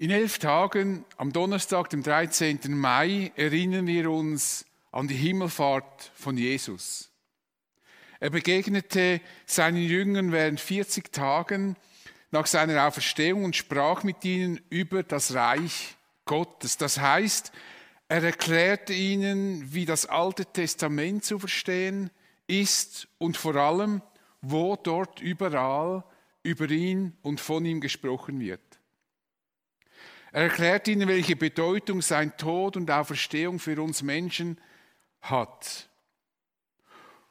In 0.00 0.12
elf 0.12 0.38
Tagen, 0.38 1.04
am 1.16 1.32
Donnerstag, 1.32 1.90
dem 1.90 2.04
13. 2.04 2.60
Mai, 2.68 3.32
erinnern 3.34 3.88
wir 3.88 4.08
uns 4.12 4.64
an 4.92 5.08
die 5.08 5.16
Himmelfahrt 5.16 6.12
von 6.14 6.38
Jesus. 6.38 7.10
Er 8.20 8.30
begegnete 8.30 9.20
seinen 9.44 9.82
Jüngern 9.82 10.30
während 10.30 10.60
40 10.60 11.12
Tagen 11.12 11.74
nach 12.30 12.46
seiner 12.46 12.86
Auferstehung 12.86 13.42
und 13.42 13.56
sprach 13.56 14.04
mit 14.04 14.24
ihnen 14.24 14.60
über 14.70 15.02
das 15.02 15.34
Reich 15.34 15.96
Gottes. 16.26 16.76
Das 16.76 17.00
heißt, 17.00 17.50
er 18.06 18.22
erklärte 18.22 18.92
ihnen, 18.92 19.74
wie 19.74 19.84
das 19.84 20.06
Alte 20.06 20.46
Testament 20.46 21.24
zu 21.24 21.40
verstehen 21.40 22.10
ist 22.46 23.08
und 23.18 23.36
vor 23.36 23.56
allem, 23.56 24.02
wo 24.42 24.76
dort 24.76 25.20
überall 25.20 26.04
über 26.44 26.70
ihn 26.70 27.16
und 27.22 27.40
von 27.40 27.64
ihm 27.64 27.80
gesprochen 27.80 28.38
wird. 28.38 28.67
Er 30.32 30.44
erklärt 30.44 30.88
ihnen, 30.88 31.08
welche 31.08 31.36
Bedeutung 31.36 32.02
sein 32.02 32.36
Tod 32.36 32.76
und 32.76 32.90
Auferstehung 32.90 33.58
für 33.58 33.80
uns 33.80 34.02
Menschen 34.02 34.60
hat. 35.20 35.88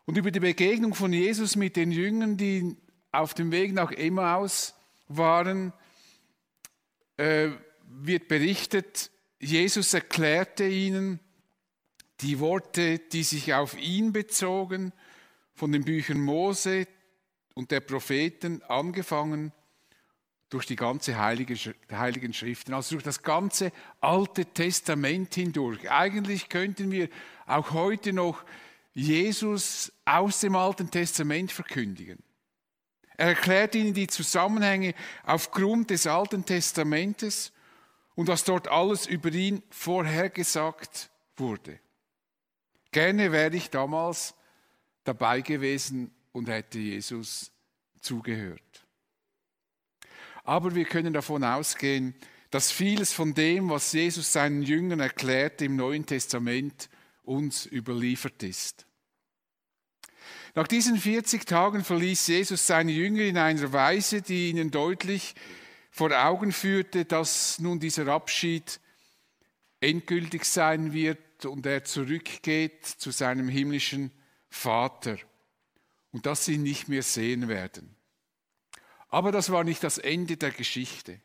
Und 0.06 0.18
über 0.18 0.32
die 0.32 0.40
Begegnung 0.40 0.96
von 0.96 1.14
Jesus 1.14 1.56
mit 1.56 1.76
den 1.76 1.92
Jüngern, 1.92 2.38
die 2.38 2.76
auf 3.12 3.34
dem 3.34 3.52
Weg 3.52 3.74
nach 3.74 3.92
Emmaus 3.92 4.74
waren, 5.08 5.74
äh, 7.18 7.50
wird 7.88 8.28
berichtet, 8.28 9.12
Jesus 9.40 9.94
erklärte 9.94 10.66
ihnen 10.66 11.20
die 12.22 12.40
Worte, 12.40 13.00
die 13.00 13.24
sich 13.24 13.54
auf 13.54 13.78
ihn 13.78 14.12
bezogen, 14.12 14.92
von 15.54 15.72
den 15.72 15.84
Büchern 15.84 16.20
Mose 16.20 16.88
und 17.54 17.72
der 17.72 17.80
Propheten 17.80 18.62
angefangen 18.64 19.52
durch 20.50 20.66
die 20.66 20.76
ganze 20.76 21.18
Heilige, 21.18 21.56
Heiligen 21.92 22.34
Schriften, 22.34 22.74
also 22.74 22.96
durch 22.96 23.04
das 23.04 23.22
ganze 23.22 23.72
Alte 24.00 24.46
Testament 24.46 25.36
hindurch. 25.36 25.92
Eigentlich 25.92 26.50
könnten 26.50 26.92
wir 26.92 27.10
auch 27.46 27.72
heute 27.72 28.14
noch 28.14 28.44
Jesus 28.94 29.92
aus 30.06 30.40
dem 30.40 30.56
Alten 30.56 30.90
Testament 30.90 31.52
verkündigen. 31.52 32.24
Er 33.18 33.30
erklärt 33.30 33.76
ihnen 33.76 33.94
die 33.94 34.08
Zusammenhänge 34.08 34.94
aufgrund 35.24 35.90
des 35.90 36.08
Alten 36.08 36.46
Testamentes 36.46 37.52
und 38.16 38.28
was 38.28 38.44
dort 38.44 38.68
alles 38.68 39.06
über 39.06 39.32
ihn 39.32 39.64
vorhergesagt 39.70 41.10
wurde. 41.36 41.80
Gerne 42.92 43.32
wäre 43.32 43.56
ich 43.56 43.70
damals 43.70 44.34
dabei 45.04 45.42
gewesen 45.42 46.12
und 46.32 46.48
hätte 46.48 46.80
Jesus 46.80 47.52
zugehört. 48.02 48.62
Aber 50.48 50.76
wir 50.76 50.86
können 50.86 51.12
davon 51.12 51.44
ausgehen, 51.44 52.16
dass 52.52 52.72
vieles 52.72 53.12
von 53.12 53.34
dem, 53.34 53.70
was 53.70 53.92
Jesus 53.92 54.32
seinen 54.32 54.62
Jüngern 54.64 55.02
erklärt 55.02 55.62
im 55.62 55.76
Neuen 55.76 56.06
Testament, 56.06 56.90
uns 57.24 57.66
überliefert 57.66 58.42
ist. 58.44 58.86
Nach 60.56 60.66
diesen 60.66 60.96
40 60.96 61.46
Tagen 61.46 61.84
verließ 61.84 62.28
Jesus 62.28 62.66
seine 62.66 62.94
Jünger 62.94 63.24
in 63.24 63.38
einer 63.38 63.74
Weise, 63.74 64.22
die 64.22 64.50
ihnen 64.50 64.72
deutlich 64.72 65.36
vor 65.92 66.12
Augen 66.12 66.54
führte, 66.54 67.04
dass 67.04 67.60
nun 67.60 67.82
dieser 67.82 68.08
Abschied 68.08 68.80
endgültig 69.82 70.46
sein 70.46 70.94
wird 70.94 71.46
und 71.46 71.66
er 71.66 71.84
zurückgeht 71.84 72.86
zu 72.86 73.12
seinem 73.12 73.50
himmlischen 73.50 74.12
Vater 74.50 75.18
und 76.12 76.26
dass 76.26 76.46
sie 76.46 76.54
ihn 76.54 76.64
nicht 76.64 76.88
mehr 76.88 77.04
sehen 77.04 77.50
werden. 77.50 77.97
Aber 79.10 79.32
das 79.32 79.52
war 79.52 79.64
nicht 79.64 79.84
das 79.84 79.98
Ende 79.98 80.38
der 80.38 80.52
Geschichte, 80.52 81.22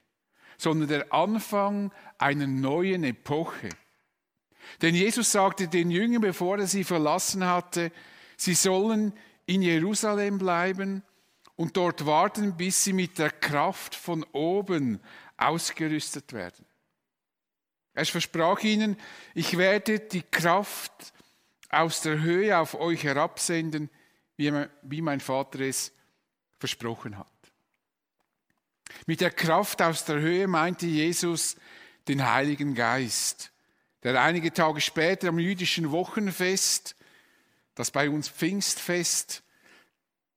sondern 0.57 0.89
der 0.89 1.13
Anfang 1.13 1.93
einer 2.19 2.47
neuen 2.47 3.05
Epoche. 3.05 3.69
Denn 4.81 4.95
Jesus 4.95 5.33
sagte 5.33 5.69
den 5.69 5.91
Jüngern, 5.91 6.23
bevor 6.23 6.59
er 6.59 6.67
sie 6.67 6.85
verlassen 6.85 7.45
hatte, 7.45 7.91
sie 8.37 8.55
sollen 8.55 9.13
in 9.47 9.63
Jerusalem 9.63 10.39
bleiben 10.39 11.03
und 11.57 11.77
dort 11.77 12.07
warten, 12.07 12.57
bis 12.57 12.85
sie 12.85 12.93
mit 12.93 13.19
der 13.19 13.31
Kraft 13.31 13.95
von 13.95 14.25
oben 14.33 15.01
ausgerüstet 15.37 16.33
werden. 16.33 16.65
Er 17.95 18.07
versprach 18.07 18.61
ihnen, 18.61 18.97
ich 19.35 19.59
werde 19.59 20.01
die 20.01 20.23
Kraft 20.23 21.13
aus 21.69 22.01
der 22.01 22.21
Höhe 22.21 22.57
auf 22.57 22.75
euch 22.75 23.05
herabsenden, 23.05 23.91
wie 24.37 25.03
mein 25.03 25.21
Vater 25.21 25.61
es 25.61 25.93
versprochen 26.59 27.19
hat. 27.19 27.27
Mit 29.07 29.21
der 29.21 29.31
Kraft 29.31 29.83
aus 29.83 30.05
der 30.05 30.21
Höhe 30.21 30.47
meinte 30.47 30.87
Jesus 30.87 31.57
den 32.09 32.29
Heiligen 32.29 32.75
Geist, 32.75 33.53
der 34.03 34.21
einige 34.21 34.53
Tage 34.53 34.81
später 34.81 35.29
am 35.29 35.39
jüdischen 35.39 35.91
Wochenfest, 35.91 36.97
das 37.75 37.91
bei 37.91 38.11
uns 38.11 38.29
Pfingstfest, 38.29 39.43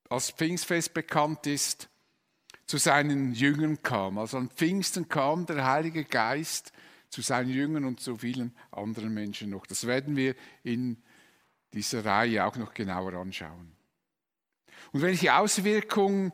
als 0.09 0.31
Pfingstfest 0.31 0.93
bekannt 0.93 1.47
ist, 1.47 1.89
zu 2.65 2.77
seinen 2.77 3.33
Jüngern 3.33 3.81
kam. 3.81 4.17
Also 4.17 4.37
an 4.37 4.49
Pfingsten 4.49 5.07
kam 5.07 5.45
der 5.45 5.65
Heilige 5.65 6.03
Geist 6.03 6.71
zu 7.09 7.21
seinen 7.21 7.49
Jüngern 7.49 7.85
und 7.85 7.99
zu 7.99 8.17
vielen 8.17 8.55
anderen 8.71 9.13
Menschen 9.13 9.49
noch. 9.49 9.65
Das 9.65 9.87
werden 9.87 10.15
wir 10.15 10.35
in 10.63 11.01
dieser 11.73 12.03
Reihe 12.05 12.45
auch 12.45 12.55
noch 12.55 12.73
genauer 12.73 13.13
anschauen. 13.13 13.71
Und 14.91 15.01
welche 15.01 15.35
Auswirkungen 15.35 16.31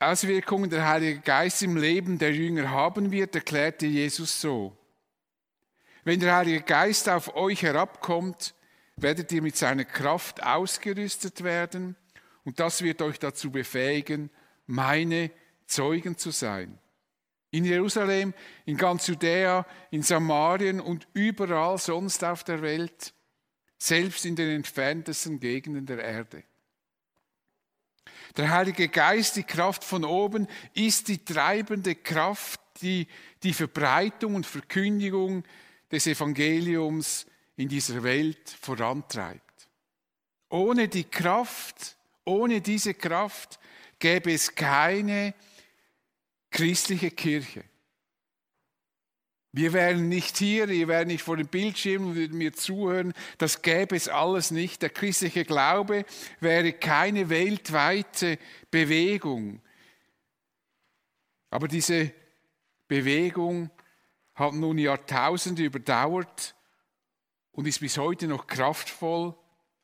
Auswirkungen 0.00 0.70
der 0.70 0.86
Heilige 0.86 1.20
Geist 1.20 1.62
im 1.62 1.76
Leben 1.76 2.18
der 2.18 2.32
Jünger 2.32 2.70
haben 2.70 3.10
wird, 3.10 3.34
erklärte 3.34 3.86
Jesus 3.86 4.40
so. 4.40 4.76
Wenn 6.04 6.20
der 6.20 6.36
Heilige 6.36 6.62
Geist 6.62 7.08
auf 7.08 7.34
euch 7.34 7.62
herabkommt, 7.62 8.54
werdet 8.96 9.32
ihr 9.32 9.42
mit 9.42 9.56
seiner 9.56 9.84
Kraft 9.84 10.42
ausgerüstet 10.42 11.42
werden 11.42 11.96
und 12.44 12.60
das 12.60 12.82
wird 12.82 13.02
euch 13.02 13.18
dazu 13.18 13.50
befähigen, 13.50 14.30
meine 14.66 15.30
Zeugen 15.66 16.16
zu 16.16 16.30
sein. 16.30 16.78
In 17.50 17.64
Jerusalem, 17.64 18.34
in 18.66 18.76
ganz 18.76 19.06
Judäa, 19.06 19.66
in 19.90 20.02
Samarien 20.02 20.80
und 20.80 21.08
überall 21.12 21.78
sonst 21.78 22.22
auf 22.22 22.44
der 22.44 22.62
Welt, 22.62 23.14
selbst 23.78 24.24
in 24.26 24.36
den 24.36 24.50
entferntesten 24.50 25.40
Gegenden 25.40 25.86
der 25.86 25.98
Erde. 25.98 26.44
Der 28.38 28.50
Heilige 28.50 28.88
Geist, 28.88 29.34
die 29.34 29.42
Kraft 29.42 29.82
von 29.82 30.04
oben, 30.04 30.46
ist 30.72 31.08
die 31.08 31.24
treibende 31.24 31.96
Kraft, 31.96 32.60
die 32.80 33.08
die 33.42 33.52
Verbreitung 33.52 34.36
und 34.36 34.46
Verkündigung 34.46 35.42
des 35.90 36.06
Evangeliums 36.06 37.26
in 37.56 37.68
dieser 37.68 38.04
Welt 38.04 38.48
vorantreibt. 38.60 39.68
Ohne 40.50 40.86
die 40.86 41.02
Kraft, 41.02 41.96
ohne 42.24 42.60
diese 42.60 42.94
Kraft 42.94 43.58
gäbe 43.98 44.32
es 44.32 44.54
keine 44.54 45.34
christliche 46.48 47.10
Kirche. 47.10 47.64
Wir 49.52 49.72
wären 49.72 50.08
nicht 50.08 50.36
hier, 50.36 50.68
ihr 50.68 50.88
wären 50.88 51.08
nicht 51.08 51.22
vor 51.22 51.36
dem 51.36 51.48
Bildschirm 51.48 52.08
und 52.08 52.14
würden 52.16 52.36
mir 52.36 52.52
zuhören. 52.52 53.14
Das 53.38 53.62
gäbe 53.62 53.96
es 53.96 54.08
alles 54.08 54.50
nicht. 54.50 54.82
Der 54.82 54.90
christliche 54.90 55.44
Glaube 55.44 56.04
wäre 56.40 56.72
keine 56.72 57.30
weltweite 57.30 58.38
Bewegung. 58.70 59.62
Aber 61.50 61.66
diese 61.66 62.12
Bewegung 62.88 63.70
hat 64.34 64.52
nun 64.52 64.78
Jahrtausende 64.78 65.64
überdauert 65.64 66.54
und 67.52 67.66
ist 67.66 67.80
bis 67.80 67.96
heute 67.96 68.28
noch 68.28 68.46
kraftvoll 68.46 69.34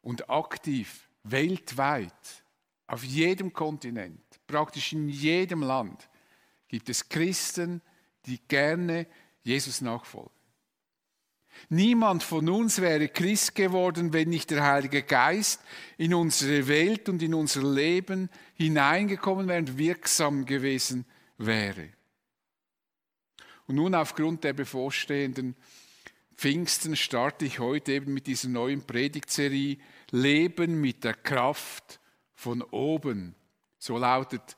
und 0.02 0.28
aktiv, 0.28 1.08
weltweit, 1.22 2.44
auf 2.86 3.02
jedem 3.02 3.52
Kontinent, 3.52 4.22
praktisch 4.46 4.92
in 4.92 5.08
jedem 5.08 5.62
Land 5.62 6.08
gibt 6.68 6.88
es 6.88 7.08
Christen, 7.08 7.80
die 8.26 8.38
gerne 8.46 9.06
Jesus 9.44 9.80
nachfolgen. 9.80 10.32
Niemand 11.68 12.22
von 12.22 12.48
uns 12.48 12.80
wäre 12.80 13.08
Christ 13.08 13.54
geworden, 13.54 14.12
wenn 14.12 14.28
nicht 14.28 14.50
der 14.50 14.64
Heilige 14.64 15.02
Geist 15.02 15.60
in 15.96 16.12
unsere 16.12 16.66
Welt 16.66 17.08
und 17.08 17.22
in 17.22 17.32
unser 17.32 17.62
Leben 17.62 18.28
hineingekommen 18.54 19.46
wäre 19.46 19.60
und 19.60 19.78
wirksam 19.78 20.46
gewesen 20.46 21.04
wäre. 21.38 21.90
Und 23.66 23.76
nun 23.76 23.94
aufgrund 23.94 24.44
der 24.44 24.52
bevorstehenden 24.52 25.54
Pfingsten 26.36 26.96
starte 26.96 27.44
ich 27.44 27.60
heute 27.60 27.92
eben 27.92 28.12
mit 28.12 28.26
dieser 28.26 28.48
neuen 28.48 28.82
Predigtserie 28.82 29.78
Leben 30.10 30.80
mit 30.80 31.04
der 31.04 31.14
Kraft 31.14 32.00
von 32.34 32.62
oben. 32.62 33.34
So 33.78 33.96
lautet 33.96 34.56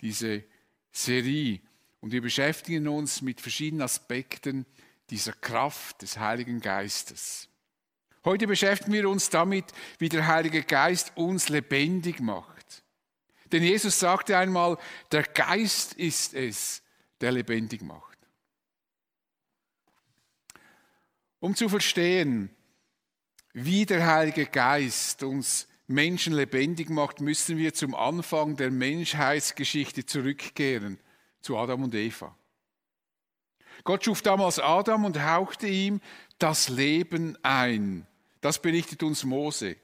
diese 0.00 0.44
Serie. 0.90 1.60
Und 2.00 2.12
wir 2.12 2.22
beschäftigen 2.22 2.88
uns 2.88 3.22
mit 3.22 3.40
verschiedenen 3.40 3.82
Aspekten 3.82 4.66
dieser 5.10 5.32
Kraft 5.32 6.02
des 6.02 6.18
Heiligen 6.18 6.60
Geistes. 6.60 7.48
Heute 8.24 8.46
beschäftigen 8.46 8.92
wir 8.92 9.08
uns 9.08 9.30
damit, 9.30 9.64
wie 9.98 10.08
der 10.08 10.26
Heilige 10.26 10.62
Geist 10.62 11.12
uns 11.16 11.48
lebendig 11.48 12.20
macht. 12.20 12.84
Denn 13.52 13.62
Jesus 13.62 13.98
sagte 13.98 14.36
einmal, 14.36 14.76
der 15.10 15.22
Geist 15.22 15.94
ist 15.94 16.34
es, 16.34 16.82
der 17.20 17.32
lebendig 17.32 17.82
macht. 17.82 18.18
Um 21.40 21.54
zu 21.54 21.68
verstehen, 21.68 22.50
wie 23.52 23.86
der 23.86 24.06
Heilige 24.06 24.46
Geist 24.46 25.22
uns 25.22 25.68
Menschen 25.86 26.34
lebendig 26.34 26.90
macht, 26.90 27.20
müssen 27.20 27.56
wir 27.56 27.72
zum 27.72 27.94
Anfang 27.94 28.56
der 28.56 28.70
Menschheitsgeschichte 28.70 30.04
zurückkehren, 30.04 30.98
zu 31.48 31.56
Adam 31.56 31.84
und 31.84 31.94
Eva. 31.94 32.36
Gott 33.82 34.04
schuf 34.04 34.20
damals 34.20 34.58
Adam 34.58 35.06
und 35.06 35.24
hauchte 35.24 35.66
ihm 35.66 36.02
das 36.38 36.68
Leben 36.68 37.38
ein. 37.42 38.06
Das 38.42 38.60
berichtet 38.60 39.02
uns 39.02 39.24
Mose. 39.24 39.76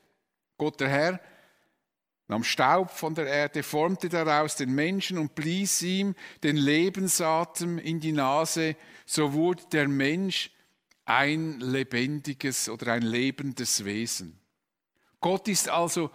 Gott 0.59 0.79
der 0.81 0.91
Herr 0.91 1.21
nahm 2.29 2.45
Staub 2.45 2.91
von 2.91 3.15
der 3.15 3.29
Erde, 3.29 3.63
formte 3.63 4.11
daraus 4.11 4.57
den 4.57 4.75
Menschen 4.75 5.17
und 5.17 5.35
blies 5.35 5.81
ihm 5.81 6.15
den 6.43 6.59
Lebensatem 6.59 7.79
in 7.79 7.99
die 7.99 8.13
Nase, 8.13 8.77
so 9.07 9.33
wurde 9.33 9.63
der 9.73 9.89
Mensch 9.89 10.51
ein 11.07 11.61
lebendiges 11.61 12.69
oder 12.69 12.93
ein 12.93 13.01
lebendes 13.03 13.87
Wesen. 13.87 14.39
Gott 15.19 15.49
ist 15.49 15.71
also 15.71 16.11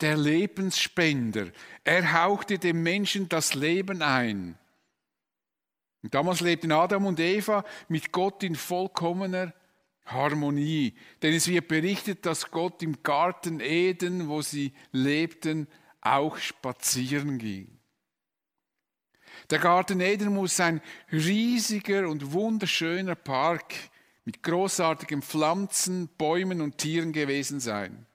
der 0.00 0.16
Lebensspender. 0.16 1.50
Er 1.82 2.22
hauchte 2.22 2.60
dem 2.60 2.84
Menschen 2.84 3.28
das 3.28 3.54
Leben 3.54 4.00
ein. 4.00 4.56
Und 6.02 6.14
damals 6.14 6.40
lebten 6.40 6.72
Adam 6.72 7.06
und 7.06 7.20
Eva 7.20 7.64
mit 7.88 8.10
Gott 8.12 8.42
in 8.42 8.56
vollkommener 8.56 9.52
Harmonie. 10.04 10.94
Denn 11.22 11.34
es 11.34 11.46
wird 11.46 11.68
berichtet, 11.68 12.26
dass 12.26 12.50
Gott 12.50 12.82
im 12.82 13.02
Garten 13.02 13.60
Eden, 13.60 14.28
wo 14.28 14.42
sie 14.42 14.72
lebten, 14.90 15.68
auch 16.00 16.36
spazieren 16.36 17.38
ging. 17.38 17.78
Der 19.50 19.58
Garten 19.58 20.00
Eden 20.00 20.34
muss 20.34 20.58
ein 20.60 20.80
riesiger 21.10 22.08
und 22.08 22.32
wunderschöner 22.32 23.14
Park 23.14 23.74
mit 24.24 24.42
großartigen 24.42 25.22
Pflanzen, 25.22 26.08
Bäumen 26.18 26.60
und 26.60 26.78
Tieren 26.78 27.12
gewesen 27.12 27.60
sein. 27.60 28.06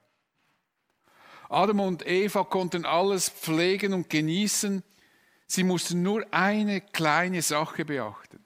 Adam 1.48 1.80
und 1.80 2.06
Eva 2.06 2.44
konnten 2.44 2.84
alles 2.84 3.30
pflegen 3.30 3.94
und 3.94 4.10
genießen. 4.10 4.82
Sie 5.48 5.64
mussten 5.64 6.02
nur 6.02 6.26
eine 6.32 6.82
kleine 6.82 7.40
Sache 7.42 7.84
beachten. 7.86 8.44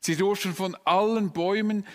Sie 0.00 0.14
durften 0.14 0.54
von 0.54 0.76
allen 0.84 1.32
Bäumen 1.32 1.86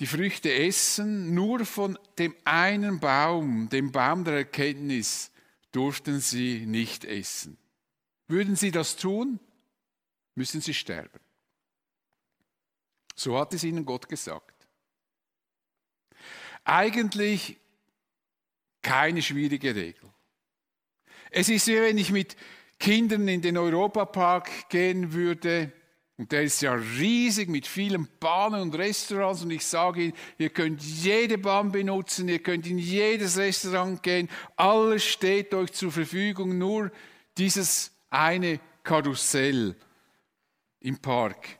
die 0.00 0.06
Früchte 0.08 0.52
essen, 0.52 1.34
nur 1.34 1.64
von 1.64 1.96
dem 2.18 2.34
einen 2.44 2.98
Baum, 2.98 3.68
dem 3.68 3.92
Baum 3.92 4.24
der 4.24 4.34
Erkenntnis, 4.34 5.30
durften 5.70 6.18
sie 6.18 6.66
nicht 6.66 7.04
essen. 7.04 7.56
Würden 8.26 8.56
sie 8.56 8.72
das 8.72 8.96
tun, 8.96 9.38
müssen 10.34 10.60
sie 10.60 10.74
sterben. 10.74 11.20
So 13.14 13.38
hat 13.38 13.54
es 13.54 13.62
ihnen 13.62 13.84
Gott 13.84 14.08
gesagt. 14.08 14.66
Eigentlich 16.64 17.56
keine 18.82 19.22
schwierige 19.22 19.74
Regel. 19.74 20.13
Es 21.36 21.48
ist 21.48 21.66
wie 21.66 21.80
wenn 21.80 21.98
ich 21.98 22.12
mit 22.12 22.36
Kindern 22.78 23.26
in 23.26 23.42
den 23.42 23.56
Europapark 23.56 24.68
gehen 24.68 25.12
würde, 25.12 25.72
und 26.16 26.30
der 26.30 26.44
ist 26.44 26.62
ja 26.62 26.74
riesig 26.74 27.48
mit 27.48 27.66
vielen 27.66 28.08
Bahnen 28.20 28.62
und 28.62 28.74
Restaurants. 28.76 29.42
Und 29.42 29.50
ich 29.50 29.66
sage 29.66 30.00
Ihnen, 30.04 30.12
ihr 30.38 30.50
könnt 30.50 30.80
jede 30.80 31.38
Bahn 31.38 31.72
benutzen, 31.72 32.28
ihr 32.28 32.38
könnt 32.38 32.68
in 32.68 32.78
jedes 32.78 33.36
Restaurant 33.36 34.00
gehen. 34.00 34.28
Alles 34.54 35.04
steht 35.04 35.52
euch 35.54 35.72
zur 35.72 35.90
Verfügung, 35.90 36.56
nur 36.56 36.92
dieses 37.36 37.90
eine 38.10 38.60
Karussell 38.84 39.74
im 40.78 40.98
Park 40.98 41.58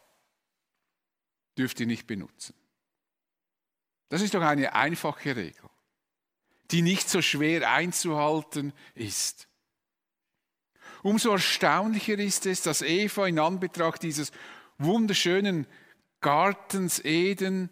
dürft 1.58 1.80
ihr 1.80 1.86
nicht 1.86 2.06
benutzen. 2.06 2.54
Das 4.08 4.22
ist 4.22 4.34
doch 4.34 4.42
eine 4.42 4.72
einfache 4.72 5.34
Regel, 5.34 5.68
die 6.70 6.82
nicht 6.82 7.10
so 7.10 7.20
schwer 7.20 7.72
einzuhalten 7.72 8.72
ist. 8.94 9.48
Umso 11.04 11.32
erstaunlicher 11.32 12.18
ist 12.18 12.46
es, 12.46 12.62
dass 12.62 12.80
Eva 12.80 13.26
in 13.26 13.38
Anbetracht 13.38 14.02
dieses 14.02 14.32
wunderschönen 14.78 15.66
Gartens 16.22 16.98
Eden 17.04 17.68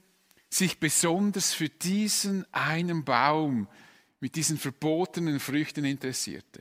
sich 0.51 0.79
besonders 0.79 1.55
für 1.55 1.71
diesen 1.71 2.45
einen 2.53 3.07
Baum 3.07 3.69
mit 4.21 4.37
diesen 4.37 4.59
verbotenen 4.59 5.41
Früchten 5.41 5.87
interessierte. 5.87 6.61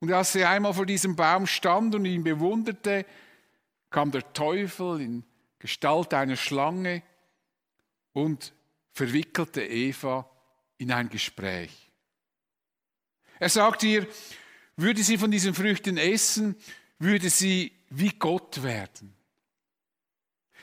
Und 0.00 0.12
als 0.12 0.34
sie 0.34 0.44
einmal 0.44 0.74
vor 0.74 0.84
diesem 0.84 1.16
Baum 1.16 1.46
stand 1.46 1.94
und 1.94 2.04
ihn 2.04 2.22
bewunderte, 2.22 3.06
kam 3.88 4.10
der 4.10 4.30
Teufel 4.34 5.00
in 5.00 5.24
Gestalt 5.58 6.12
einer 6.12 6.36
Schlange 6.36 7.02
und 8.12 8.52
verwickelte 8.92 9.62
Eva 9.64 10.28
in 10.76 10.92
ein 10.92 11.08
Gespräch. 11.08 11.90
Er 13.38 13.48
sagte 13.48 13.86
ihr, 13.86 14.06
würde 14.76 15.02
sie 15.02 15.18
von 15.18 15.30
diesen 15.30 15.54
Früchten 15.54 15.96
essen, 15.96 16.56
würde 16.98 17.30
sie 17.30 17.72
wie 17.88 18.10
Gott 18.10 18.62
werden. 18.62 19.14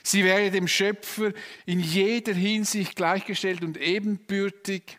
Sie 0.02 0.22
wäre 0.22 0.50
dem 0.50 0.68
Schöpfer 0.68 1.32
in 1.64 1.80
jeder 1.80 2.34
Hinsicht 2.34 2.94
gleichgestellt 2.94 3.62
und 3.62 3.78
ebenbürtig. 3.78 4.98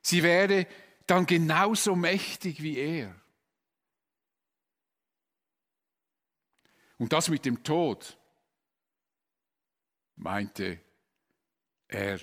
Sie 0.00 0.22
wäre 0.22 0.66
dann 1.06 1.26
genauso 1.26 1.96
mächtig 1.96 2.62
wie 2.62 2.78
er. 2.78 3.14
Und 6.98 7.12
das 7.12 7.28
mit 7.28 7.44
dem 7.44 7.64
Tod, 7.64 8.16
meinte 10.14 10.80
er, 11.88 12.20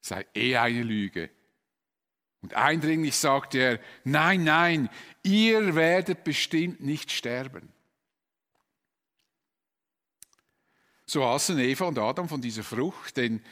sei 0.00 0.26
eh 0.34 0.56
eine 0.56 0.82
Lüge. 0.82 1.30
Und 2.46 2.54
eindringlich 2.54 3.16
sagte 3.16 3.58
er, 3.58 3.80
nein, 4.04 4.44
nein, 4.44 4.88
ihr 5.24 5.74
werdet 5.74 6.22
bestimmt 6.22 6.80
nicht 6.80 7.10
sterben. 7.10 7.72
So 11.06 11.24
aßen 11.24 11.58
Eva 11.58 11.86
und 11.86 11.98
Adam 11.98 12.28
von 12.28 12.40
dieser 12.40 12.62
Frucht, 12.62 13.16
denn 13.16 13.42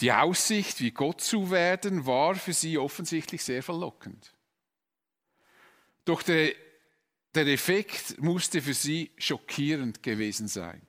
die 0.00 0.12
Aussicht, 0.12 0.82
wie 0.82 0.90
Gott 0.90 1.22
zu 1.22 1.50
werden, 1.50 2.04
war 2.04 2.34
für 2.34 2.52
sie 2.52 2.76
offensichtlich 2.76 3.42
sehr 3.42 3.62
verlockend. 3.62 4.34
Doch 6.04 6.22
der, 6.22 6.52
der 7.34 7.46
Effekt 7.46 8.20
musste 8.20 8.60
für 8.60 8.74
sie 8.74 9.10
schockierend 9.16 10.02
gewesen 10.02 10.48
sein. 10.48 10.86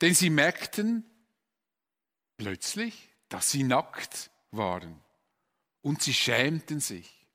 Denn 0.00 0.14
sie 0.14 0.30
merkten 0.30 1.04
plötzlich, 2.36 3.08
dass 3.28 3.50
sie 3.50 3.64
nackt 3.64 4.30
waren 4.52 5.03
und 5.84 6.02
sie 6.02 6.14
schämten 6.14 6.80
sich. 6.80 7.26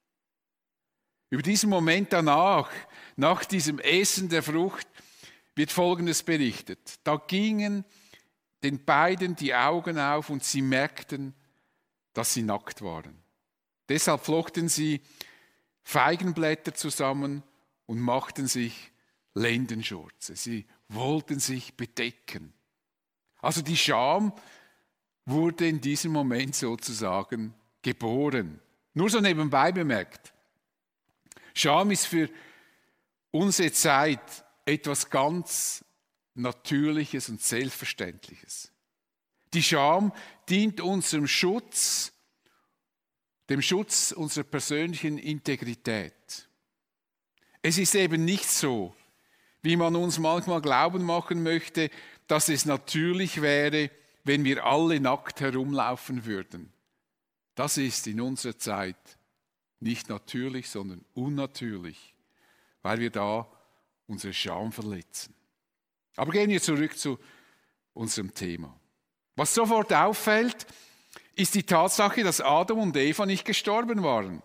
Über 1.30 1.44
diesen 1.44 1.70
Moment 1.70 2.12
danach, 2.12 2.70
nach 3.16 3.46
diesem 3.46 3.78
Essen 3.78 4.28
der 4.28 4.42
Frucht, 4.42 4.88
wird 5.56 5.72
Folgendes 5.72 6.24
berichtet. 6.24 7.00
Da 7.04 7.18
gingen 7.18 7.86
den 8.64 8.84
beiden 8.84 9.36
die 9.36 9.54
Augen 9.54 10.00
auf 10.00 10.32
und 10.32 10.44
sie 10.44 10.64
merkten, 10.64 11.36
dass 12.14 12.34
sie 12.34 12.42
nackt 12.42 12.82
waren. 12.82 13.22
Deshalb 13.88 14.26
flochten 14.26 14.68
sie 14.68 15.02
Feigenblätter 15.84 16.74
zusammen 16.74 17.44
und 17.86 18.00
machten 18.00 18.48
sich 18.48 18.92
Lendenschurze. 19.36 20.36
Sie 20.36 20.66
wollten 20.88 21.40
sich 21.40 21.76
bedecken. 21.78 22.52
Also 23.42 23.62
die 23.62 23.78
Scham 23.78 24.34
wurde 25.26 25.68
in 25.68 25.82
diesem 25.82 26.12
Moment 26.12 26.56
sozusagen 26.56 27.54
geboren. 27.82 28.60
Nur 28.94 29.10
so 29.10 29.20
nebenbei 29.20 29.72
bemerkt. 29.72 30.34
Scham 31.54 31.92
ist 31.92 32.06
für 32.06 32.30
unsere 33.32 33.72
Zeit 33.72 34.46
etwas 34.66 35.10
ganz 35.10 35.84
Natürliches 36.36 37.30
und 37.30 37.42
Selbstverständliches. 37.42 38.72
Die 39.54 39.64
Scham 39.64 40.14
dient 40.48 40.80
unserem 40.80 41.28
Schutz, 41.28 42.14
dem 43.50 43.62
Schutz 43.62 44.12
unserer 44.12 44.44
persönlichen 44.44 45.18
Integrität. 45.18 46.14
Es 47.62 47.78
ist 47.78 47.96
eben 47.96 48.24
nicht 48.24 48.46
so, 48.46 48.96
wie 49.62 49.76
man 49.76 49.96
uns 49.96 50.20
manchmal 50.20 50.62
glauben 50.62 51.04
machen 51.04 51.44
möchte, 51.44 51.90
dass 52.28 52.48
es 52.48 52.66
natürlich 52.66 53.42
wäre, 53.42 53.90
wenn 54.24 54.44
wir 54.44 54.64
alle 54.64 55.00
nackt 55.00 55.42
herumlaufen 55.42 56.26
würden. 56.26 56.72
Das 57.60 57.76
ist 57.76 58.08
in 58.08 58.22
unserer 58.22 58.58
Zeit 58.58 58.96
nicht 59.82 60.08
natürlich, 60.08 60.70
sondern 60.70 61.04
unnatürlich, 61.14 62.16
weil 62.84 63.00
wir 63.00 63.10
da 63.10 63.52
unsere 64.08 64.34
Scham 64.34 64.72
verletzen. 64.72 65.36
Aber 66.16 66.32
gehen 66.32 66.50
wir 66.50 66.62
zurück 66.62 66.98
zu 66.98 67.20
unserem 67.92 68.34
Thema. 68.34 68.74
Was 69.36 69.54
sofort 69.54 69.92
auffällt, 69.92 70.68
ist 71.36 71.54
die 71.54 71.64
Tatsache, 71.64 72.24
dass 72.24 72.40
Adam 72.40 72.80
und 72.80 72.96
Eva 72.96 73.26
nicht 73.26 73.44
gestorben 73.44 74.04
waren. 74.04 74.42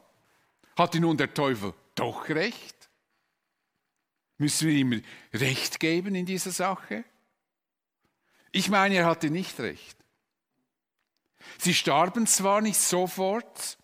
Hatte 0.76 0.98
nun 0.98 1.16
der 1.16 1.32
Teufel 1.32 1.72
doch 1.94 2.28
recht? 2.28 2.90
Müssen 4.38 4.66
wir 4.66 4.74
ihm 4.74 5.04
recht 5.32 5.78
geben 5.78 6.16
in 6.16 6.26
dieser 6.26 6.50
Sache? 6.50 7.04
Ich 8.50 8.70
meine, 8.70 8.96
er 8.96 9.06
hatte 9.06 9.30
nicht 9.30 9.60
recht. 9.60 10.03
Sie 11.58 11.74
starben 11.74 12.26
zwar 12.26 12.60
nicht 12.60 12.80
sofort, 12.80 13.78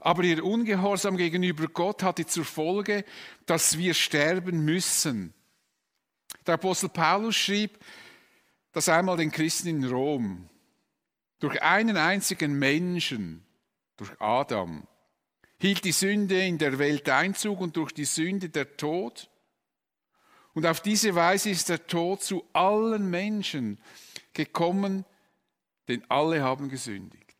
aber 0.00 0.22
ihr 0.24 0.44
Ungehorsam 0.44 1.16
gegenüber 1.16 1.68
Gott 1.68 2.02
hatte 2.02 2.26
zur 2.26 2.44
Folge, 2.44 3.04
dass 3.46 3.78
wir 3.78 3.94
sterben 3.94 4.64
müssen. 4.64 5.34
Der 6.46 6.54
Apostel 6.54 6.88
Paulus 6.88 7.36
schrieb 7.36 7.78
das 8.72 8.88
einmal 8.88 9.16
den 9.16 9.32
Christen 9.32 9.68
in 9.68 9.84
Rom. 9.84 10.48
Durch 11.40 11.62
einen 11.62 11.96
einzigen 11.96 12.58
Menschen, 12.58 13.44
durch 13.96 14.10
Adam, 14.20 14.86
hielt 15.60 15.84
die 15.84 15.92
Sünde 15.92 16.40
in 16.44 16.58
der 16.58 16.78
Welt 16.78 17.08
Einzug 17.08 17.60
und 17.60 17.76
durch 17.76 17.92
die 17.92 18.04
Sünde 18.04 18.48
der 18.48 18.76
Tod. 18.76 19.28
Und 20.54 20.66
auf 20.66 20.80
diese 20.80 21.14
Weise 21.14 21.50
ist 21.50 21.68
der 21.68 21.86
Tod 21.86 22.22
zu 22.22 22.44
allen 22.52 23.10
Menschen 23.10 23.78
gekommen, 24.32 25.04
denn 25.88 26.08
alle 26.08 26.42
haben 26.42 26.68
gesündigt. 26.68 27.36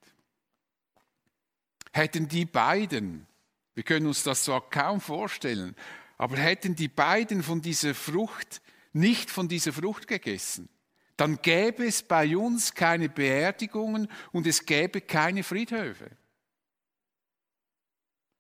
Hätten 1.93 2.29
die 2.29 2.45
beiden, 2.45 3.27
wir 3.75 3.83
können 3.83 4.07
uns 4.07 4.23
das 4.23 4.45
zwar 4.45 4.69
kaum 4.71 5.01
vorstellen, 5.01 5.77
aber 6.17 6.37
hätten 6.37 6.75
die 6.75 6.89
beiden 6.89 7.43
von 7.43 7.63
dieser 7.63 7.95
Frucht 7.95 8.61
nicht 8.93 9.31
von 9.31 9.49
dieser 9.49 9.73
Frucht 9.73 10.09
gegessen, 10.09 10.69
dann 11.17 11.43
gäbe 11.43 11.85
es 11.85 12.03
bei 12.03 12.37
uns 12.37 12.75
keine 12.75 13.09
Beerdigungen 13.09 14.09
und 14.33 14.47
es 14.47 14.65
gäbe 14.65 15.01
keine 15.01 15.43
Friedhöfe. 15.43 16.11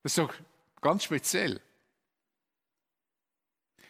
Das 0.03 0.12
ist 0.12 0.19
doch 0.19 0.35
ganz 0.81 1.05
speziell. 1.05 1.61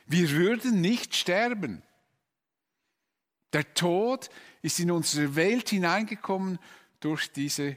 Wir 0.07 0.31
würden 0.31 0.81
nicht 0.81 1.15
sterben. 1.15 1.83
Der 3.53 3.75
Tod 3.75 4.31
ist 4.62 4.81
in 4.81 4.91
unsere 4.91 5.35
Welt 5.37 5.71
hineingekommen 5.71 6.59
durch 7.00 7.33
diese 7.33 7.77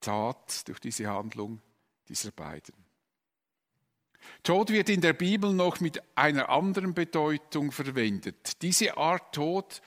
Tat, 0.00 0.68
durch 0.68 0.80
diese 0.80 1.08
Handlung 1.08 1.60
dieser 2.08 2.30
beiden. 2.30 2.74
Tod 4.42 4.70
wird 4.70 4.88
in 4.88 5.00
der 5.00 5.12
Bibel 5.12 5.52
noch 5.52 5.80
mit 5.80 6.02
einer 6.16 6.48
anderen 6.48 6.94
Bedeutung 6.94 7.72
verwendet. 7.72 8.62
Diese 8.62 8.96
Art 8.96 9.34
Tod 9.34 9.80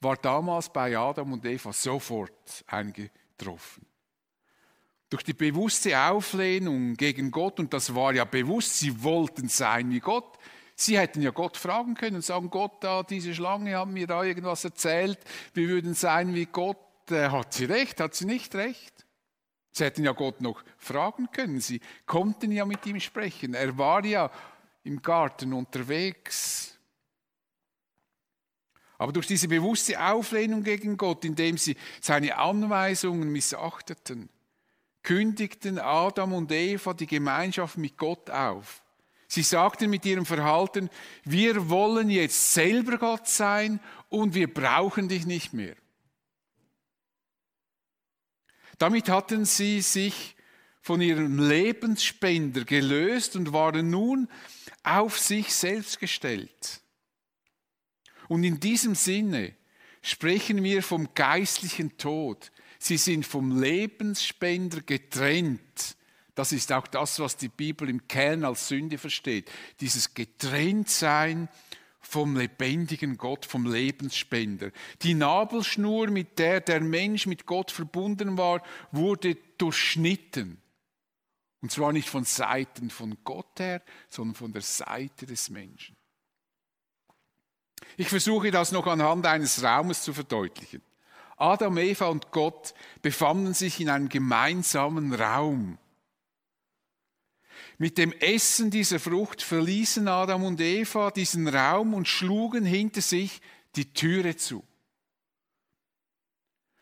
war 0.00 0.16
damals 0.16 0.72
bei 0.72 0.96
Adam 0.96 1.32
und 1.32 1.44
Eva 1.44 1.72
sofort 1.72 2.64
eingetroffen. 2.66 3.86
Durch 5.10 5.22
die 5.22 5.32
bewusste 5.32 5.98
Auflehnung 5.98 6.94
gegen 6.94 7.30
Gott, 7.30 7.60
und 7.60 7.72
das 7.72 7.94
war 7.94 8.14
ja 8.14 8.24
bewusst, 8.24 8.78
sie 8.78 9.02
wollten 9.02 9.48
sein 9.48 9.90
wie 9.90 10.00
Gott, 10.00 10.38
Sie 10.76 10.98
hätten 10.98 11.22
ja 11.22 11.30
Gott 11.30 11.56
fragen 11.56 11.94
können 11.94 12.16
und 12.16 12.24
sagen, 12.24 12.50
Gott, 12.50 12.82
da, 12.82 13.02
diese 13.02 13.34
Schlange 13.34 13.76
haben 13.76 13.92
mir 13.92 14.06
da 14.06 14.24
irgendwas 14.24 14.64
erzählt, 14.64 15.18
wir 15.52 15.68
würden 15.68 15.94
sein 15.94 16.34
wie 16.34 16.46
Gott. 16.46 16.78
Äh, 17.10 17.28
hat 17.28 17.54
sie 17.54 17.66
recht, 17.66 18.00
hat 18.00 18.14
sie 18.14 18.24
nicht 18.24 18.54
recht? 18.54 19.06
Sie 19.72 19.84
hätten 19.84 20.04
ja 20.04 20.12
Gott 20.12 20.40
noch 20.40 20.62
fragen 20.78 21.30
können. 21.32 21.60
Sie 21.60 21.80
konnten 22.06 22.52
ja 22.52 22.64
mit 22.64 22.86
ihm 22.86 23.00
sprechen. 23.00 23.54
Er 23.54 23.76
war 23.76 24.04
ja 24.04 24.30
im 24.84 25.02
Garten 25.02 25.52
unterwegs. 25.52 26.78
Aber 28.98 29.12
durch 29.12 29.26
diese 29.26 29.48
bewusste 29.48 30.00
Auflehnung 30.00 30.62
gegen 30.62 30.96
Gott, 30.96 31.24
indem 31.24 31.58
sie 31.58 31.76
seine 32.00 32.38
Anweisungen 32.38 33.30
missachteten, 33.30 34.28
kündigten 35.02 35.78
Adam 35.78 36.32
und 36.32 36.52
Eva 36.52 36.94
die 36.94 37.06
Gemeinschaft 37.06 37.76
mit 37.76 37.98
Gott 37.98 38.30
auf. 38.30 38.83
Sie 39.34 39.42
sagten 39.42 39.90
mit 39.90 40.06
ihrem 40.06 40.24
Verhalten, 40.24 40.88
wir 41.24 41.68
wollen 41.68 42.08
jetzt 42.08 42.54
selber 42.54 42.98
Gott 42.98 43.26
sein 43.26 43.80
und 44.08 44.36
wir 44.36 44.46
brauchen 44.46 45.08
dich 45.08 45.26
nicht 45.26 45.52
mehr. 45.52 45.74
Damit 48.78 49.08
hatten 49.08 49.44
sie 49.44 49.80
sich 49.80 50.36
von 50.82 51.00
ihrem 51.00 51.48
Lebensspender 51.48 52.64
gelöst 52.64 53.34
und 53.34 53.52
waren 53.52 53.90
nun 53.90 54.28
auf 54.84 55.18
sich 55.18 55.52
selbst 55.52 55.98
gestellt. 55.98 56.80
Und 58.28 58.44
in 58.44 58.60
diesem 58.60 58.94
Sinne 58.94 59.56
sprechen 60.00 60.62
wir 60.62 60.80
vom 60.84 61.12
geistlichen 61.12 61.98
Tod. 61.98 62.52
Sie 62.78 62.98
sind 62.98 63.26
vom 63.26 63.60
Lebensspender 63.60 64.82
getrennt. 64.82 65.96
Das 66.34 66.52
ist 66.52 66.72
auch 66.72 66.86
das, 66.86 67.20
was 67.20 67.36
die 67.36 67.48
Bibel 67.48 67.88
im 67.88 68.08
Kern 68.08 68.44
als 68.44 68.68
Sünde 68.68 68.98
versteht. 68.98 69.50
Dieses 69.80 70.14
Getrenntsein 70.14 71.48
vom 72.00 72.36
lebendigen 72.36 73.16
Gott, 73.16 73.46
vom 73.46 73.66
Lebensspender. 73.66 74.70
Die 75.02 75.14
Nabelschnur, 75.14 76.08
mit 76.08 76.38
der 76.38 76.60
der 76.60 76.80
Mensch 76.80 77.26
mit 77.26 77.46
Gott 77.46 77.70
verbunden 77.70 78.36
war, 78.36 78.62
wurde 78.92 79.36
durchschnitten. 79.58 80.60
Und 81.60 81.72
zwar 81.72 81.92
nicht 81.92 82.08
von 82.08 82.24
Seiten 82.24 82.90
von 82.90 83.16
Gott 83.24 83.58
her, 83.58 83.80
sondern 84.10 84.34
von 84.34 84.52
der 84.52 84.62
Seite 84.62 85.24
des 85.24 85.48
Menschen. 85.50 85.96
Ich 87.96 88.08
versuche 88.08 88.50
das 88.50 88.72
noch 88.72 88.86
anhand 88.86 89.26
eines 89.26 89.62
Raumes 89.62 90.02
zu 90.02 90.12
verdeutlichen. 90.12 90.82
Adam, 91.36 91.78
Eva 91.78 92.06
und 92.06 92.30
Gott 92.30 92.74
befanden 93.02 93.54
sich 93.54 93.80
in 93.80 93.88
einem 93.88 94.08
gemeinsamen 94.08 95.14
Raum. 95.14 95.78
Mit 97.78 97.98
dem 97.98 98.12
Essen 98.12 98.70
dieser 98.70 99.00
Frucht 99.00 99.42
verließen 99.42 100.06
Adam 100.06 100.44
und 100.44 100.60
Eva 100.60 101.10
diesen 101.10 101.48
Raum 101.48 101.94
und 101.94 102.06
schlugen 102.06 102.64
hinter 102.64 103.00
sich 103.00 103.40
die 103.74 103.92
Türe 103.92 104.36
zu. 104.36 104.64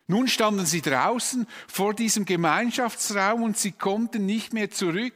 Nun 0.06 0.28
standen 0.28 0.66
sie 0.66 0.82
draußen 0.82 1.46
vor 1.68 1.94
diesem 1.94 2.26
Gemeinschaftsraum 2.26 3.42
und 3.42 3.56
sie 3.56 3.72
konnten 3.72 4.26
nicht 4.26 4.52
mehr 4.52 4.70
zurück, 4.70 5.14